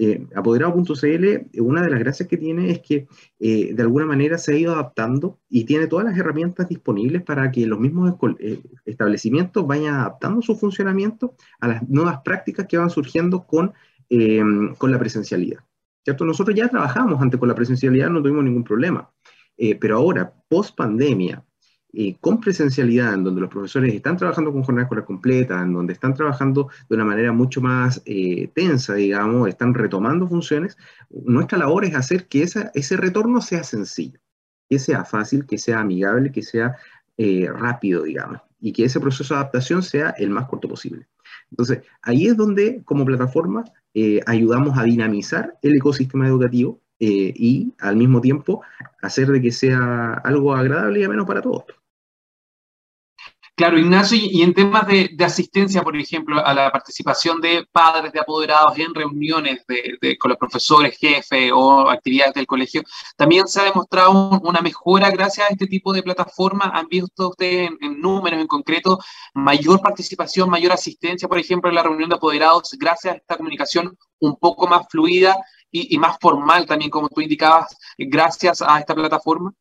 [0.00, 3.08] eh, apoderado.cl, una de las gracias que tiene es que
[3.40, 7.50] eh, de alguna manera se ha ido adaptando y tiene todas las herramientas disponibles para
[7.50, 8.14] que los mismos
[8.84, 13.72] establecimientos vayan adaptando su funcionamiento a las nuevas prácticas que van surgiendo con,
[14.78, 15.64] con la presencialidad.
[16.04, 16.24] ¿Cierto?
[16.24, 19.10] Nosotros ya trabajamos antes con la presencialidad, no tuvimos ningún problema.
[19.58, 21.44] Eh, pero ahora, post pandemia,
[21.92, 25.94] eh, con presencialidad, en donde los profesores están trabajando con jornada escolar completa, en donde
[25.94, 30.78] están trabajando de una manera mucho más eh, tensa, digamos, están retomando funciones,
[31.10, 34.20] nuestra labor es hacer que ese retorno sea sencillo,
[34.70, 36.76] que sea fácil, que sea amigable, que sea
[37.52, 41.08] rápido, digamos, y que ese proceso de adaptación sea el más corto posible.
[41.50, 43.64] Entonces, ahí es donde, como plataforma,
[44.26, 48.62] ayudamos a dinamizar el ecosistema educativo eh, y al mismo tiempo
[49.02, 51.64] hacer de que sea algo agradable y ameno para todos.
[53.58, 58.20] Claro, Ignacio, y en temas de, asistencia, por ejemplo, a la participación de padres de
[58.20, 62.82] apoderados en reuniones de, con los profesores, jefes o actividades del colegio,
[63.16, 66.70] también se ha demostrado una mejora gracias a este tipo de plataformas.
[66.72, 69.00] ¿Han visto ustedes en, números en concreto
[69.34, 73.98] mayor participación, mayor asistencia, por ejemplo, en la reunión de apoderados gracias a esta comunicación
[74.20, 75.36] un poco más fluida
[75.70, 79.52] y, más formal también, como tú indicabas, gracias a esta plataforma?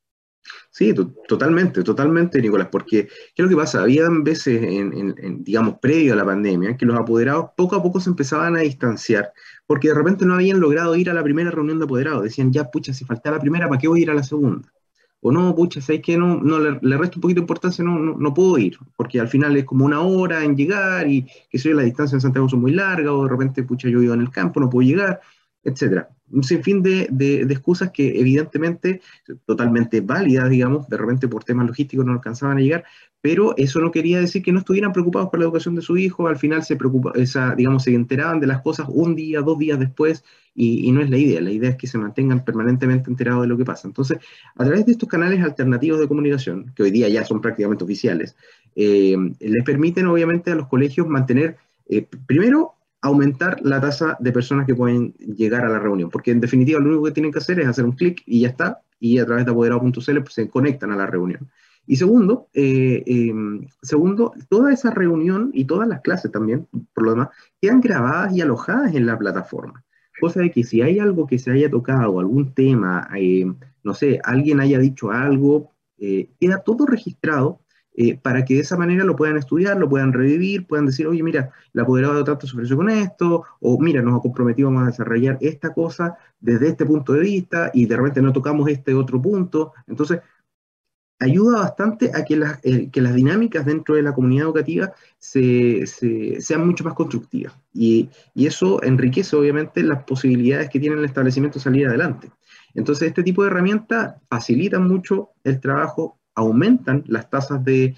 [0.72, 0.94] Sí,
[1.28, 3.82] totalmente, totalmente, Nicolás, porque ¿qué es lo que pasa?
[3.82, 8.10] Había veces, en, digamos, previo a la pandemia, que los apoderados poco a poco se
[8.10, 9.34] empezaban a distanciar,
[9.66, 12.24] porque de repente no habían logrado ir a la primera reunión de apoderados.
[12.24, 14.72] Decían, ya, pucha, si falta la primera, ¿para qué voy a ir a la segunda?
[15.20, 16.16] O no, pucha, ¿sabes qué?
[16.16, 19.28] No, no le, le resto un poquito de importancia, no, no, puedo ir, porque al
[19.28, 22.62] final es como una hora en llegar y que soy la distancia en Santiago son
[22.62, 25.20] muy larga, o de repente, pucha, yo vivo en el campo, no puedo llegar.
[25.68, 26.10] Etcétera.
[26.32, 29.02] Un sinfín de, de, excusas que evidentemente,
[29.46, 32.86] totalmente válidas, digamos, de repente por temas logísticos no alcanzaban a llegar,
[33.22, 36.28] pero eso no quería decir que no estuvieran preocupados por la educación de su hijo,
[36.28, 39.78] al final se preocupa, esa, digamos, se enteraban de las cosas un día, dos días
[39.78, 40.24] después,
[40.56, 43.58] y, no es la idea, la idea es que se mantengan permanentemente enterados de lo
[43.58, 43.88] que pasa.
[43.88, 44.18] Entonces,
[44.56, 48.36] a través de estos canales alternativos de comunicación, que hoy día ya son prácticamente oficiales,
[48.76, 51.58] eh, les permiten obviamente a los colegios mantener,
[51.90, 56.42] eh, primero, aumentar la tasa de personas que pueden llegar a la reunión, porque en
[56.42, 59.20] definitiva lo único que tienen que hacer es hacer un clic y ya está, y
[59.20, 61.50] a través de apoderado.cl pues, se conectan a la reunión.
[61.86, 67.12] Y segundo, eh, em, segundo, toda esa reunión y todas las clases también, por lo
[67.12, 67.30] demás,
[67.62, 69.86] quedan grabadas y alojadas en la plataforma.
[70.20, 73.46] Cosa de que si hay algo que se haya tocado, algún tema, eh,
[73.84, 77.62] no sé, alguien haya dicho algo, eh, queda todo registrado
[78.00, 81.24] eh, para que de esa manera lo puedan estudiar, lo puedan revivir, puedan decir, oye,
[81.24, 85.74] mira, la apoderado de tanto se con esto, o mira, nos comprometimos a desarrollar esta
[85.74, 89.74] cosa desde este punto de vista y de repente no tocamos este otro punto.
[89.88, 90.20] Entonces,
[91.20, 95.88] ayuda bastante a que las, eh, que las dinámicas dentro de la comunidad educativa se,
[95.88, 97.56] sean mucho más constructivas.
[97.74, 102.30] Y, y, eso enriquece obviamente las posibilidades que tiene el establecimiento de salir adelante.
[102.76, 107.96] Entonces, este tipo de herramientas facilitan mucho el trabajo aumentan las tasas de,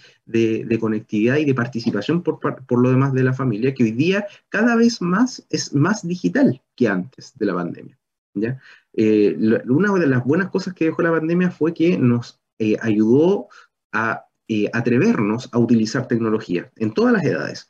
[0.80, 5.02] conectividad y de participación por, lo demás de la familia, que hoy día cada vez
[5.02, 8.00] más es más digital que antes de la pandemia.
[8.34, 8.58] ¿ya?
[8.94, 13.50] Eh, una de las buenas cosas que dejó la pandemia fue que nos eh, ayudó
[13.92, 17.70] a eh, atrevernos a utilizar tecnología en todas las edades.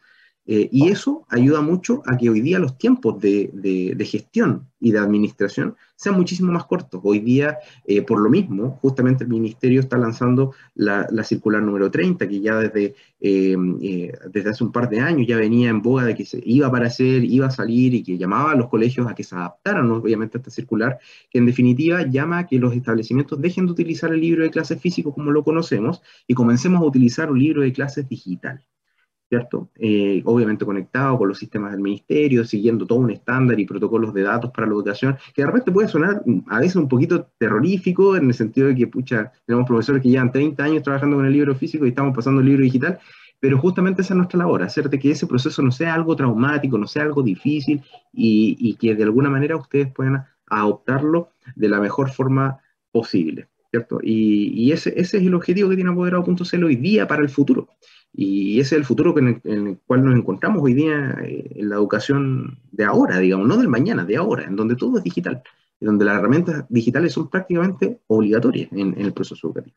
[0.52, 5.76] Y eso ayuda mucho a que hoy día los tiempos de, gestión y de administración
[5.96, 7.02] sean muchísimo más cortos.
[7.04, 12.28] Hoy día, eh, por lo mismo, justamente el Ministerio está lanzando la, circular número 30,
[12.28, 16.06] que ya desde, eh, eh, desde hace un par de años ya venía en boga
[16.06, 19.08] de que se iba a aparecer, iba a salir y que llamaba a los colegios
[19.08, 20.98] a que se adaptaran, obviamente, a esta circular,
[21.30, 24.82] que en definitiva llama a que los establecimientos dejen de utilizar el libro de clases
[24.82, 28.64] físico como lo conocemos y comencemos a utilizar un libro de clases digital.
[29.30, 29.70] ¿Cierto?
[29.76, 34.24] Eh, obviamente conectado con los sistemas del ministerio, siguiendo todo un estándar y protocolos de
[34.24, 38.28] datos para la educación, que de repente puede sonar a veces un poquito terrorífico en
[38.28, 41.54] el sentido de que, pucha, tenemos profesores que llevan 30 años trabajando con el libro
[41.56, 43.00] físico y estamos pasando el libro digital,
[43.40, 46.78] pero justamente esa es nuestra labor, hacer de que ese proceso no sea algo traumático,
[46.78, 52.10] no sea algo difícil y, que de alguna manera ustedes puedan adoptarlo de la mejor
[52.10, 52.60] forma
[52.92, 54.00] posible, ¿cierto?
[54.02, 57.70] Y, ese, ese es el objetivo que tiene Apoderado.cl hoy día para el futuro.
[58.12, 61.76] Y ese es el futuro en el, cual nos encontramos hoy día eh, en la
[61.76, 65.44] educación de ahora, digamos, no del mañana, de ahora, en donde todo es digital,
[65.80, 69.76] y donde las herramientas digitales son prácticamente obligatorias en, el proceso educativo.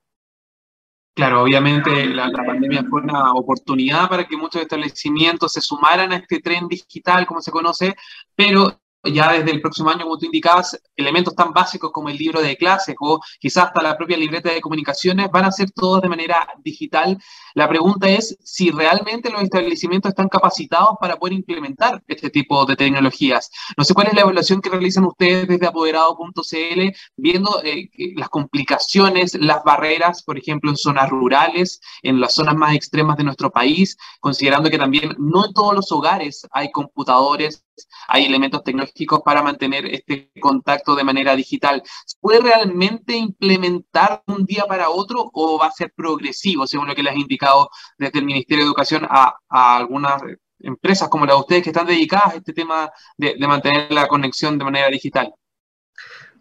[1.14, 6.40] Claro, obviamente la, pandemia fue una oportunidad para que muchos establecimientos se sumaran a este
[6.40, 7.94] tren digital, como se conoce,
[8.34, 12.40] pero ya desde el próximo año, como tú indicabas, elementos tan básicos como el libro
[12.40, 16.08] de clases o quizás hasta la propia libreta de comunicaciones van a ser todos de
[16.08, 17.18] manera digital.
[17.54, 22.76] La pregunta es si realmente los establecimientos están capacitados para poder implementar este tipo de
[22.76, 23.50] tecnologías.
[23.76, 29.34] No sé cuál es la evaluación que realizan ustedes desde apoderado.cl, viendo eh, las complicaciones,
[29.34, 33.96] las barreras, por ejemplo, en zonas rurales, en las zonas más extremas de nuestro país,
[34.20, 37.64] considerando que también no en todos los hogares hay computadores
[38.08, 41.82] hay elementos tecnológicos para mantener este contacto de manera digital.
[42.06, 46.94] ¿Se puede realmente implementar un día para otro o va a ser progresivo, según lo
[46.94, 50.22] que les ha indicado desde el Ministerio de Educación a, algunas
[50.60, 54.58] empresas como la de ustedes que están dedicadas a este tema de mantener la conexión
[54.58, 55.34] de manera digital?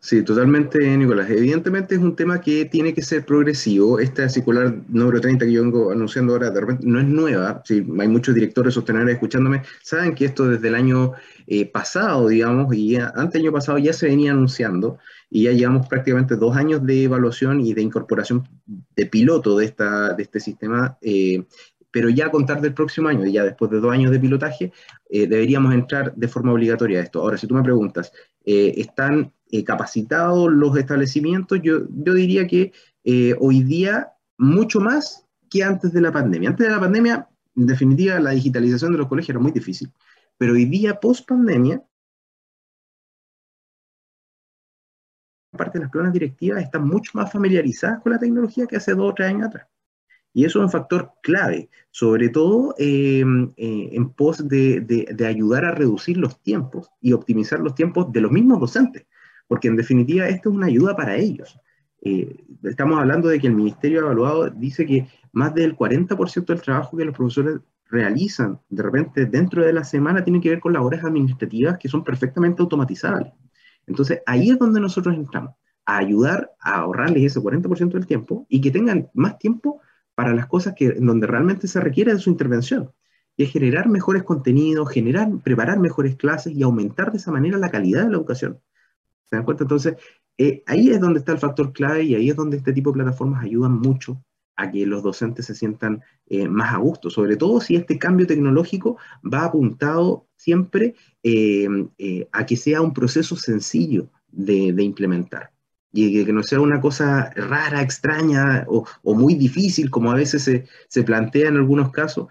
[0.03, 1.29] Sí, totalmente, Nicolás.
[1.29, 3.99] Evidentemente es un tema que tiene que ser progresivo.
[3.99, 7.61] Esta circular número 30 que yo vengo anunciando ahora, de repente no es nueva.
[7.65, 9.61] Sí, hay muchos directores sostenedores escuchándome.
[9.83, 11.13] Saben que esto desde el año
[11.45, 14.97] eh, pasado, digamos, y antes del año pasado ya se venía anunciando
[15.29, 20.15] y ya llevamos prácticamente dos años de evaluación y de incorporación de piloto de, esta,
[20.15, 20.97] de este sistema.
[21.01, 21.45] Eh,
[21.91, 24.71] pero ya a contar del próximo año, ya después de dos años de pilotaje,
[25.11, 27.21] eh, deberíamos entrar de forma obligatoria a esto.
[27.21, 28.11] Ahora, si tú me preguntas,
[28.43, 32.71] ¿están eh, capacitados los establecimientos, yo, yo diría que
[33.03, 36.51] eh, hoy día mucho más que antes de la pandemia.
[36.51, 39.91] Antes de la pandemia, en definitiva, la digitalización de los colegios era muy difícil,
[40.37, 41.83] pero hoy día, post pandemia,
[45.57, 49.11] parte de las planas directivas están mucho más familiarizadas con la tecnología que hace dos
[49.11, 49.67] o tres años atrás.
[50.33, 55.71] Y eso es un factor clave, sobre todo eh, en pos de, de, ayudar a
[55.71, 59.05] reducir los tiempos y optimizar los tiempos de los mismos docentes
[59.51, 61.59] porque en definitiva esto es una ayuda para ellos.
[62.03, 66.95] Eh, estamos hablando de que el Ministerio Evaluado dice que más del 40% del trabajo
[66.95, 71.03] que los profesores realizan de repente dentro de la semana tiene que ver con labores
[71.03, 73.33] administrativas que son perfectamente automatizables.
[73.87, 75.53] Entonces, ahí es donde nosotros entramos,
[75.85, 79.81] a ayudar a ahorrarles ese 40% del tiempo y que tengan más tiempo
[80.15, 82.93] para las cosas que, donde realmente se requiere de su intervención.
[83.35, 87.69] Y es generar mejores contenidos, generar, preparar mejores clases y aumentar de esa manera la
[87.69, 88.61] calidad de la educación.
[89.31, 89.63] ¿Se dan cuenta?
[89.63, 89.95] Entonces,
[90.37, 92.95] eh, ahí es donde está el factor clave y ahí es donde este tipo de
[92.95, 94.21] plataformas ayudan mucho
[94.57, 98.27] a que los docentes se sientan eh, más a gusto, sobre todo si este cambio
[98.27, 101.67] tecnológico va apuntado siempre eh,
[102.33, 105.51] a que sea un proceso sencillo de, implementar
[105.93, 110.65] y que, no sea una cosa rara, extraña o, muy difícil como a veces se,
[110.89, 112.27] se plantea en algunos casos.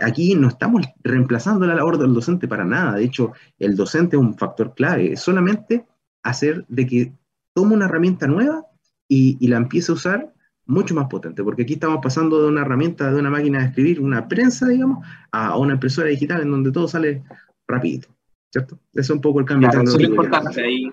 [0.00, 4.22] aquí no estamos reemplazando la labor del docente para nada, de hecho el docente es
[4.22, 5.84] un factor clave, solamente
[6.24, 7.12] hacer de que
[7.52, 8.66] tome una herramienta nueva
[9.08, 10.34] y, la empiece a usar
[10.66, 14.00] mucho más potente, porque aquí estamos pasando de una herramienta, de una máquina de escribir,
[14.00, 17.22] una prensa, digamos, a una impresora digital en donde todo sale
[17.68, 18.08] rapidito,
[18.50, 18.78] ¿cierto?
[18.92, 19.68] Ese es un poco el cambio.
[19.68, 20.90] Claro, eso es importante ahí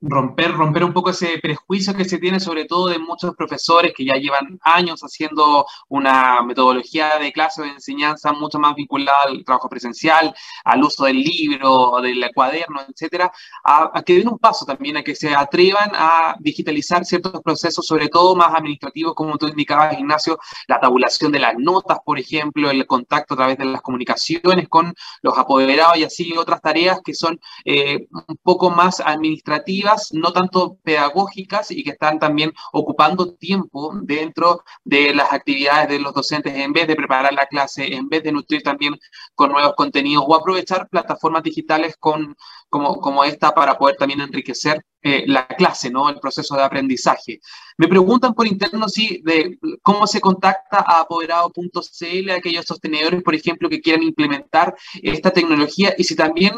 [0.00, 4.04] romper, romper un poco ese prejuicio que se tiene sobre todo de muchos profesores que
[4.04, 9.44] ya llevan años haciendo una metodología de clase o de enseñanza mucho más vinculada al
[9.44, 10.34] trabajo presencial,
[10.64, 13.30] al uso del libro, del cuaderno, etcétera,
[13.64, 18.08] a, que den un paso también a que se atrevan a digitalizar ciertos procesos, sobre
[18.08, 22.86] todo más administrativos, como tú indicabas, Ignacio, la tabulación de las notas, por ejemplo, el
[22.86, 27.38] contacto a través de las comunicaciones con los apoderados y así otras tareas que son
[27.64, 34.62] eh, un poco más administrativas no tanto pedagógicas y que están también ocupando tiempo dentro
[34.84, 38.32] de las actividades de los docentes en vez de preparar la clase, en vez de
[38.32, 38.94] nutrir también
[39.34, 42.36] con nuevos contenidos o aprovechar plataformas digitales con,
[42.68, 46.08] como, como esta para poder también enriquecer eh, la clase, ¿no?
[46.08, 47.40] El proceso de aprendizaje.
[47.78, 53.68] Me preguntan por interno si de cómo se contacta a apoderado.cl aquellos sostenedores, por ejemplo,
[53.68, 56.54] que quieran implementar esta tecnología y si también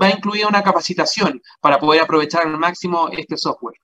[0.00, 3.83] va a incluir una capacitación para poder aprovechar al máximo este software.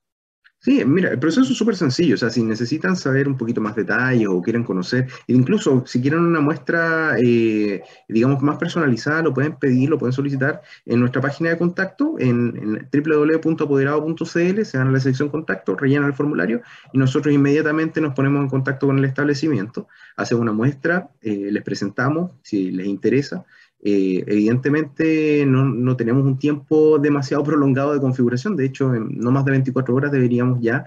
[0.63, 3.75] Sí, mira, el proceso es súper sencillo, o sea, si necesitan saber un poquito más
[3.75, 9.57] detalles o quieren conocer, incluso si quieren una muestra, eh, digamos, más personalizada, lo pueden
[9.57, 14.93] pedir, lo pueden solicitar en nuestra página de contacto, en, en www.apoderado.cl, se van a
[14.93, 16.61] la sección contacto, rellenan el formulario
[16.93, 21.63] y nosotros inmediatamente nos ponemos en contacto con el establecimiento, hacemos una muestra, eh, les
[21.63, 23.47] presentamos si les interesa,
[23.83, 29.45] eh, evidentemente no, tenemos un tiempo demasiado prolongado de configuración, de hecho en no más
[29.45, 30.85] de 24 horas deberíamos ya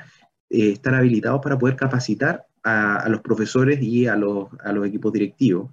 [0.49, 5.11] eh, estar habilitados para poder capacitar a, los profesores y a los, a los equipos
[5.11, 5.71] directivos.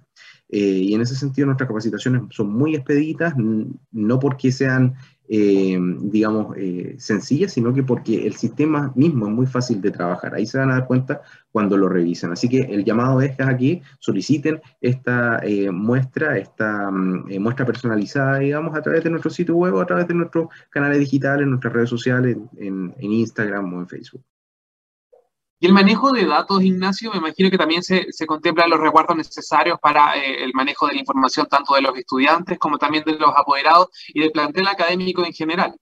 [0.49, 4.95] Eh, y en ese sentido nuestras capacitaciones son muy expeditas, no porque sean
[5.33, 10.35] eh, digamos, eh, sencillas, sino que porque el sistema mismo es muy fácil de trabajar.
[10.35, 11.21] Ahí se van a dar cuenta
[11.53, 12.33] cuando lo revisan.
[12.33, 18.75] Así que el llamado es que soliciten esta eh, muestra, esta mm, muestra personalizada, digamos,
[18.75, 21.89] a través de nuestro sitio web o a través de nuestros canales digitales, nuestras redes
[21.89, 24.21] sociales, en Instagram o en Facebook.
[25.63, 29.15] Y el manejo de datos, Ignacio, me imagino que también se, se contemplan los resguardos
[29.15, 33.13] necesarios para eh, el manejo de la información tanto de los estudiantes como también de
[33.13, 35.75] los apoderados y del plantel académico en general.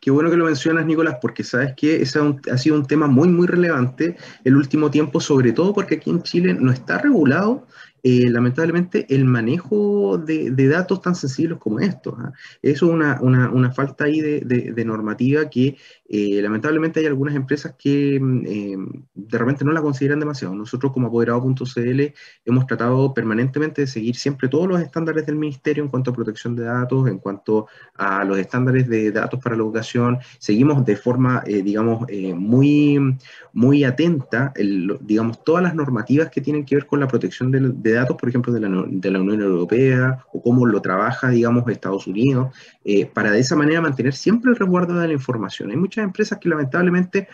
[0.00, 2.18] Qué bueno que lo mencionas, Nicolás, porque sabes que ese
[2.50, 6.24] ha sido un tema muy, muy relevante el último tiempo, sobre todo porque aquí en
[6.24, 7.68] Chile no está regulado
[8.02, 12.14] eh, lamentablemente el manejo de, datos tan sensibles como estos.
[12.18, 12.32] ¿ah?
[12.62, 15.76] Eso es una, falta ahí de, normativa que
[16.08, 18.76] eh, lamentablemente hay algunas empresas que mm, eh,
[19.14, 20.54] de repente no la consideran demasiado.
[20.54, 22.00] Nosotros como apoderado.cl
[22.44, 26.56] hemos tratado permanentemente de seguir siempre todos los estándares del ministerio en cuanto a protección
[26.56, 30.18] de datos, en cuanto a los estándares de datos para la educación.
[30.38, 33.16] Seguimos de forma, digamos, muy,
[33.52, 34.52] muy atenta,
[35.00, 38.52] digamos, todas las normativas que tienen que ver con la protección de, datos, por ejemplo,
[38.52, 43.30] de la, de la, Unión Europea o cómo lo trabaja, digamos, Estados Unidos, eh, para
[43.30, 45.70] de esa manera mantener siempre el resguardo de la información.
[45.70, 47.28] Hay muchas empresas que lamentablemente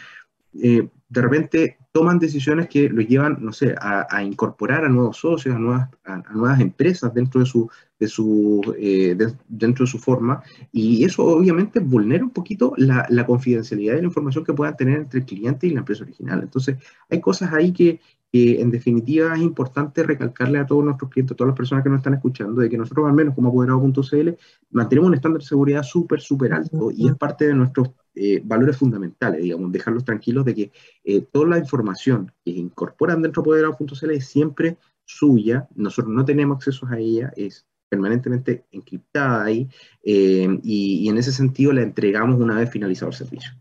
[0.63, 5.55] eh, de repente toman decisiones que los llevan, no sé, a, incorporar a nuevos socios,
[5.55, 10.43] a nuevas, a, nuevas empresas dentro de su, de su, eh, dentro de su forma,
[10.73, 14.99] y eso obviamente vulnera un poquito la, la, confidencialidad de la información que puedan tener
[14.99, 16.41] entre el cliente y la empresa original.
[16.43, 16.79] Entonces,
[17.09, 18.01] hay cosas ahí que,
[18.35, 21.99] en definitiva es importante recalcarle a todos nuestros clientes, a todas las personas que nos
[21.99, 24.31] están escuchando, de que nosotros al menos como apoderado.cl
[24.73, 28.77] mantenemos un estándar de seguridad súper, súper alto y es parte de nuestros eh, valores
[28.77, 30.73] fundamentales, digamos, dejarlos tranquilos de que
[31.05, 36.57] eh, toda la información que incorporan dentro de apoderado.cl es siempre suya, nosotros no tenemos
[36.57, 39.69] acceso a ella, es permanentemente encriptada ahí
[40.03, 43.53] eh, y, y en ese sentido la entregamos una vez finalizado el servicio.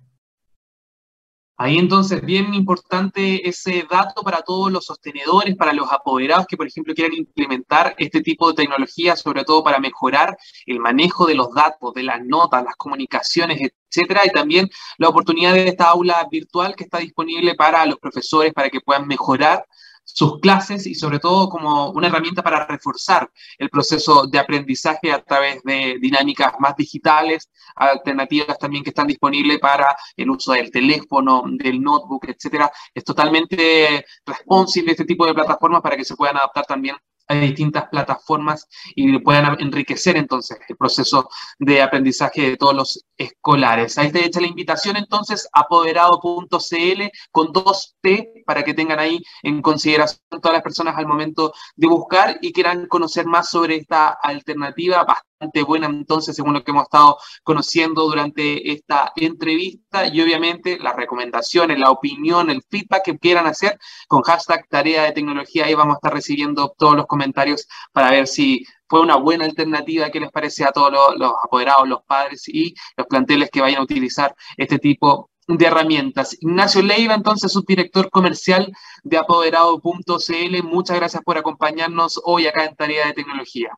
[1.55, 6.65] Ahí entonces, bien importante ese dato para todos los sostenedores, para los apoderados que, por
[6.65, 10.35] ejemplo, quieran implementar este tipo de tecnología, sobre todo para mejorar
[10.65, 15.53] el manejo de los datos, de las notas, las comunicaciones, etcétera, y también la oportunidad
[15.53, 19.63] de esta aula virtual que está disponible para los profesores para que puedan mejorar
[20.03, 25.23] sus clases y sobre todo como una herramienta para reforzar el proceso de aprendizaje a
[25.23, 31.43] través de dinámicas más digitales, alternativas también que están disponibles para el uso del teléfono,
[31.47, 32.71] del notebook, etcétera.
[32.93, 36.95] Es totalmente responsive este tipo de plataformas para que se puedan adaptar también
[37.37, 41.29] a distintas plataformas y puedan enriquecer entonces el proceso
[41.59, 43.97] de aprendizaje de todos los escolares.
[43.97, 49.61] Ahí está hecha la invitación entonces, apoderado.cl con dos T para que tengan ahí en
[49.61, 55.03] consideración todas las personas al momento de buscar y quieran conocer más sobre esta alternativa
[55.03, 55.32] bastante
[55.65, 61.79] buena entonces según lo que hemos estado conociendo durante esta entrevista y obviamente las recomendaciones,
[61.79, 63.77] la opinión, el feedback que quieran hacer
[64.07, 68.27] con hashtag tarea de tecnología ahí vamos a estar recibiendo todos los comentarios para ver
[68.27, 72.75] si fue una buena alternativa que les parece a todos los, apoderados, los padres y
[72.95, 76.37] los planteles que vayan a utilizar este tipo de herramientas.
[76.39, 78.71] Ignacio Leiva, entonces, subdirector comercial
[79.03, 83.71] de apoderado.cl, muchas gracias por acompañarnos hoy acá en Tarea de Tecnología.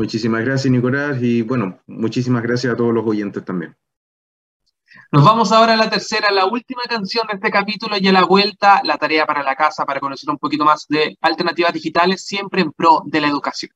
[0.00, 3.76] Muchísimas gracias, Nicolás, y bueno, muchísimas gracias a todos los oyentes también.
[5.12, 8.24] Nos vamos ahora a la tercera, la última canción de este capítulo y a la
[8.24, 12.62] vuelta, la tarea para la casa, para conocer un poquito más de alternativas digitales, siempre
[12.62, 13.72] en pro de la educación.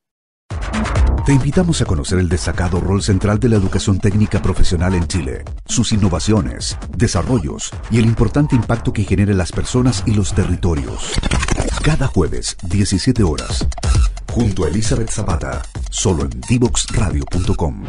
[1.27, 5.43] Te invitamos a conocer el destacado rol central de la educación técnica profesional en Chile,
[5.67, 11.13] sus innovaciones, desarrollos y el importante impacto que genera en las personas y los territorios.
[11.83, 13.67] Cada jueves, 17 horas,
[14.29, 17.83] junto a Elizabeth Zapata, solo en divoxradio.com.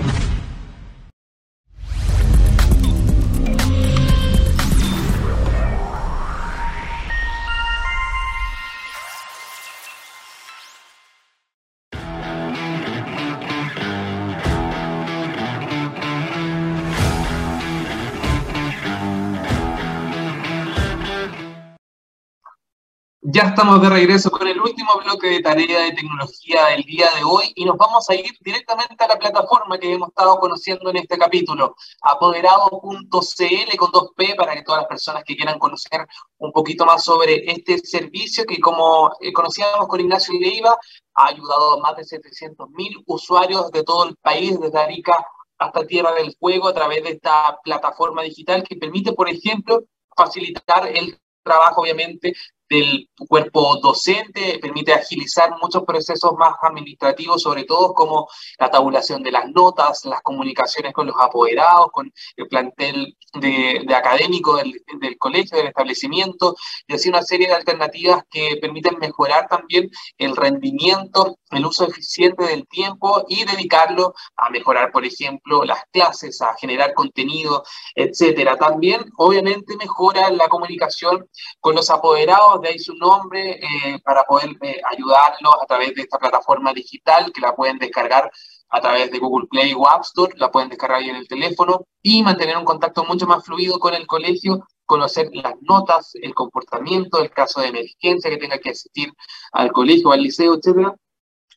[23.37, 27.23] Ya estamos de regreso con el último bloque de tarea de tecnología del día de
[27.23, 30.97] hoy y nos vamos a ir directamente a la plataforma que hemos estado conociendo en
[30.97, 36.07] este capítulo, apoderado.cl con 2P para que todas las personas que quieran conocer
[36.39, 40.75] un poquito más sobre este servicio que como eh, conocíamos con Ignacio Leiva
[41.17, 45.27] ha ayudado a más de 700.000 usuarios de todo el país, desde Arica
[45.59, 49.85] hasta Tierra del Fuego, a través de esta plataforma digital que permite, por ejemplo,
[50.17, 52.35] facilitar el trabajo, obviamente,
[52.69, 59.33] del cuerpo docente, permite agilizar muchos procesos más administrativos, sobre todo como la tabulación de
[59.33, 65.17] las notas, las comunicaciones con los apoderados, con el plantel de, de académico del, del,
[65.19, 66.57] colegio, del establecimiento,
[66.87, 72.45] y así una serie de alternativas que permiten mejorar también el rendimiento, el uso eficiente
[72.45, 77.65] del tiempo y dedicarlo a mejorar, por ejemplo, las clases, a generar contenido,
[77.95, 78.57] etcétera.
[78.57, 81.29] También, obviamente, mejora la comunicación
[81.61, 86.03] con los apoderados de ahí su nombre, eh, para poder eh, ayudarlos a través de
[86.03, 88.31] esta plataforma digital que la pueden descargar
[88.69, 92.23] a través de Google Play o App Store, la pueden descargar en el teléfono y
[92.23, 97.31] mantener un contacto mucho más fluido con el colegio, conocer las notas, el comportamiento, el
[97.31, 99.13] caso de emergencia que tenga que asistir
[99.53, 100.95] al colegio, al liceo, etcétera.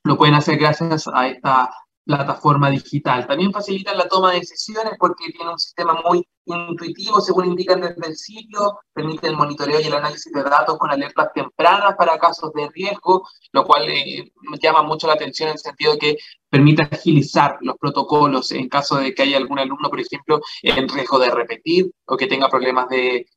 [0.03, 1.71] Lo pueden hacer gracias a esta
[2.05, 3.27] plataforma digital.
[3.27, 8.07] También facilitan la toma de decisiones porque tiene un sistema muy intuitivo, según indican desde
[8.07, 12.51] el sitio, permite el monitoreo y el análisis de datos con alertas tempranas para casos
[12.53, 14.31] de riesgo, lo cual eh,
[14.61, 16.17] llama mucho la atención en el sentido de que
[16.49, 21.19] permite agilizar los protocolos en caso de que haya algún alumno, por ejemplo, en riesgo
[21.19, 23.27] de repetir o que tenga problemas de,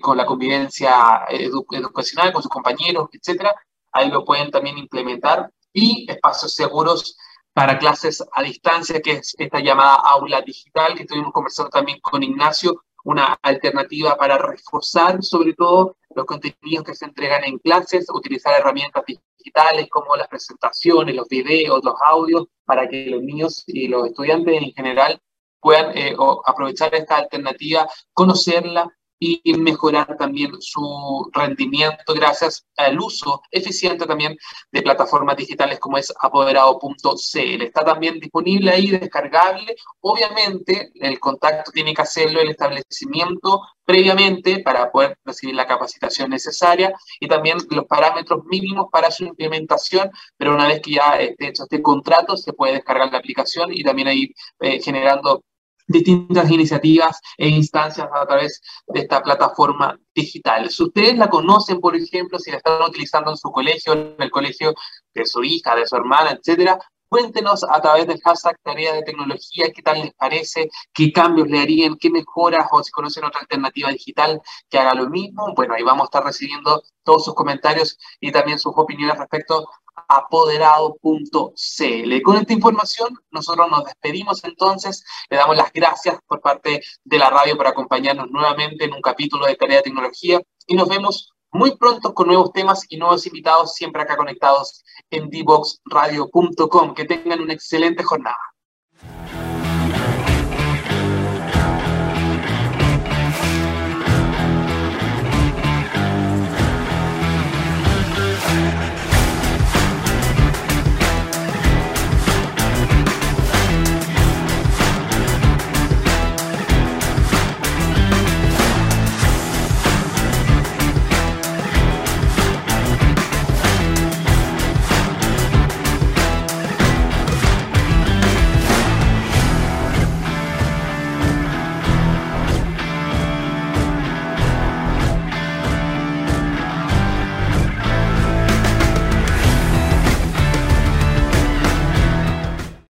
[0.00, 3.54] con la convivencia educacional con sus compañeros, etcétera.
[3.92, 7.16] Ahí lo pueden también implementar y espacios seguros
[7.52, 12.22] para clases a distancia, que es esta llamada aula digital, que estuvimos conversando también con
[12.22, 18.58] Ignacio, una alternativa para reforzar sobre todo los contenidos que se entregan en clases, utilizar
[18.58, 24.06] herramientas digitales como las presentaciones, los videos, los audios, para que los niños y los
[24.06, 25.20] estudiantes en general
[25.60, 28.88] puedan eh, aprovechar esta alternativa, conocerla
[29.22, 34.36] y mejorar también su rendimiento gracias al uso eficiente también
[34.72, 37.62] de plataformas digitales como es apoderado.cl.
[37.62, 39.76] Está también disponible ahí, descargable.
[40.00, 46.92] Obviamente, el contacto tiene que hacerlo el establecimiento previamente para poder recibir la capacitación necesaria
[47.20, 51.64] y también los parámetros mínimos para su implementación, pero una vez que ya esté hecho
[51.64, 55.42] este contrato, se puede descargar la aplicación y también ahí eh, generando
[55.86, 60.70] distintas iniciativas e instancias a través de esta plataforma digital.
[60.70, 64.30] Si ustedes la conocen, por ejemplo, si la están utilizando en su colegio, en el
[64.30, 64.74] colegio
[65.14, 66.78] de su hija, de su hermana, etcétera,
[67.12, 71.60] Cuéntenos a través del hashtag Tarea de Tecnología qué tal les parece, qué cambios le
[71.60, 75.52] harían, qué mejoras o si conocen otra alternativa digital que haga lo mismo.
[75.54, 79.68] Bueno, ahí vamos a estar recibiendo todos sus comentarios y también sus opiniones respecto
[80.08, 82.22] apoderado.cl.
[82.22, 87.30] Con esta información nosotros nos despedimos entonces, le damos las gracias por parte de la
[87.30, 91.76] radio por acompañarnos nuevamente en un capítulo de Tarea de Tecnología y nos vemos muy
[91.76, 96.94] pronto con nuevos temas y nuevos invitados siempre acá conectados en dboxradio.com.
[96.94, 98.51] Que tengan una excelente jornada.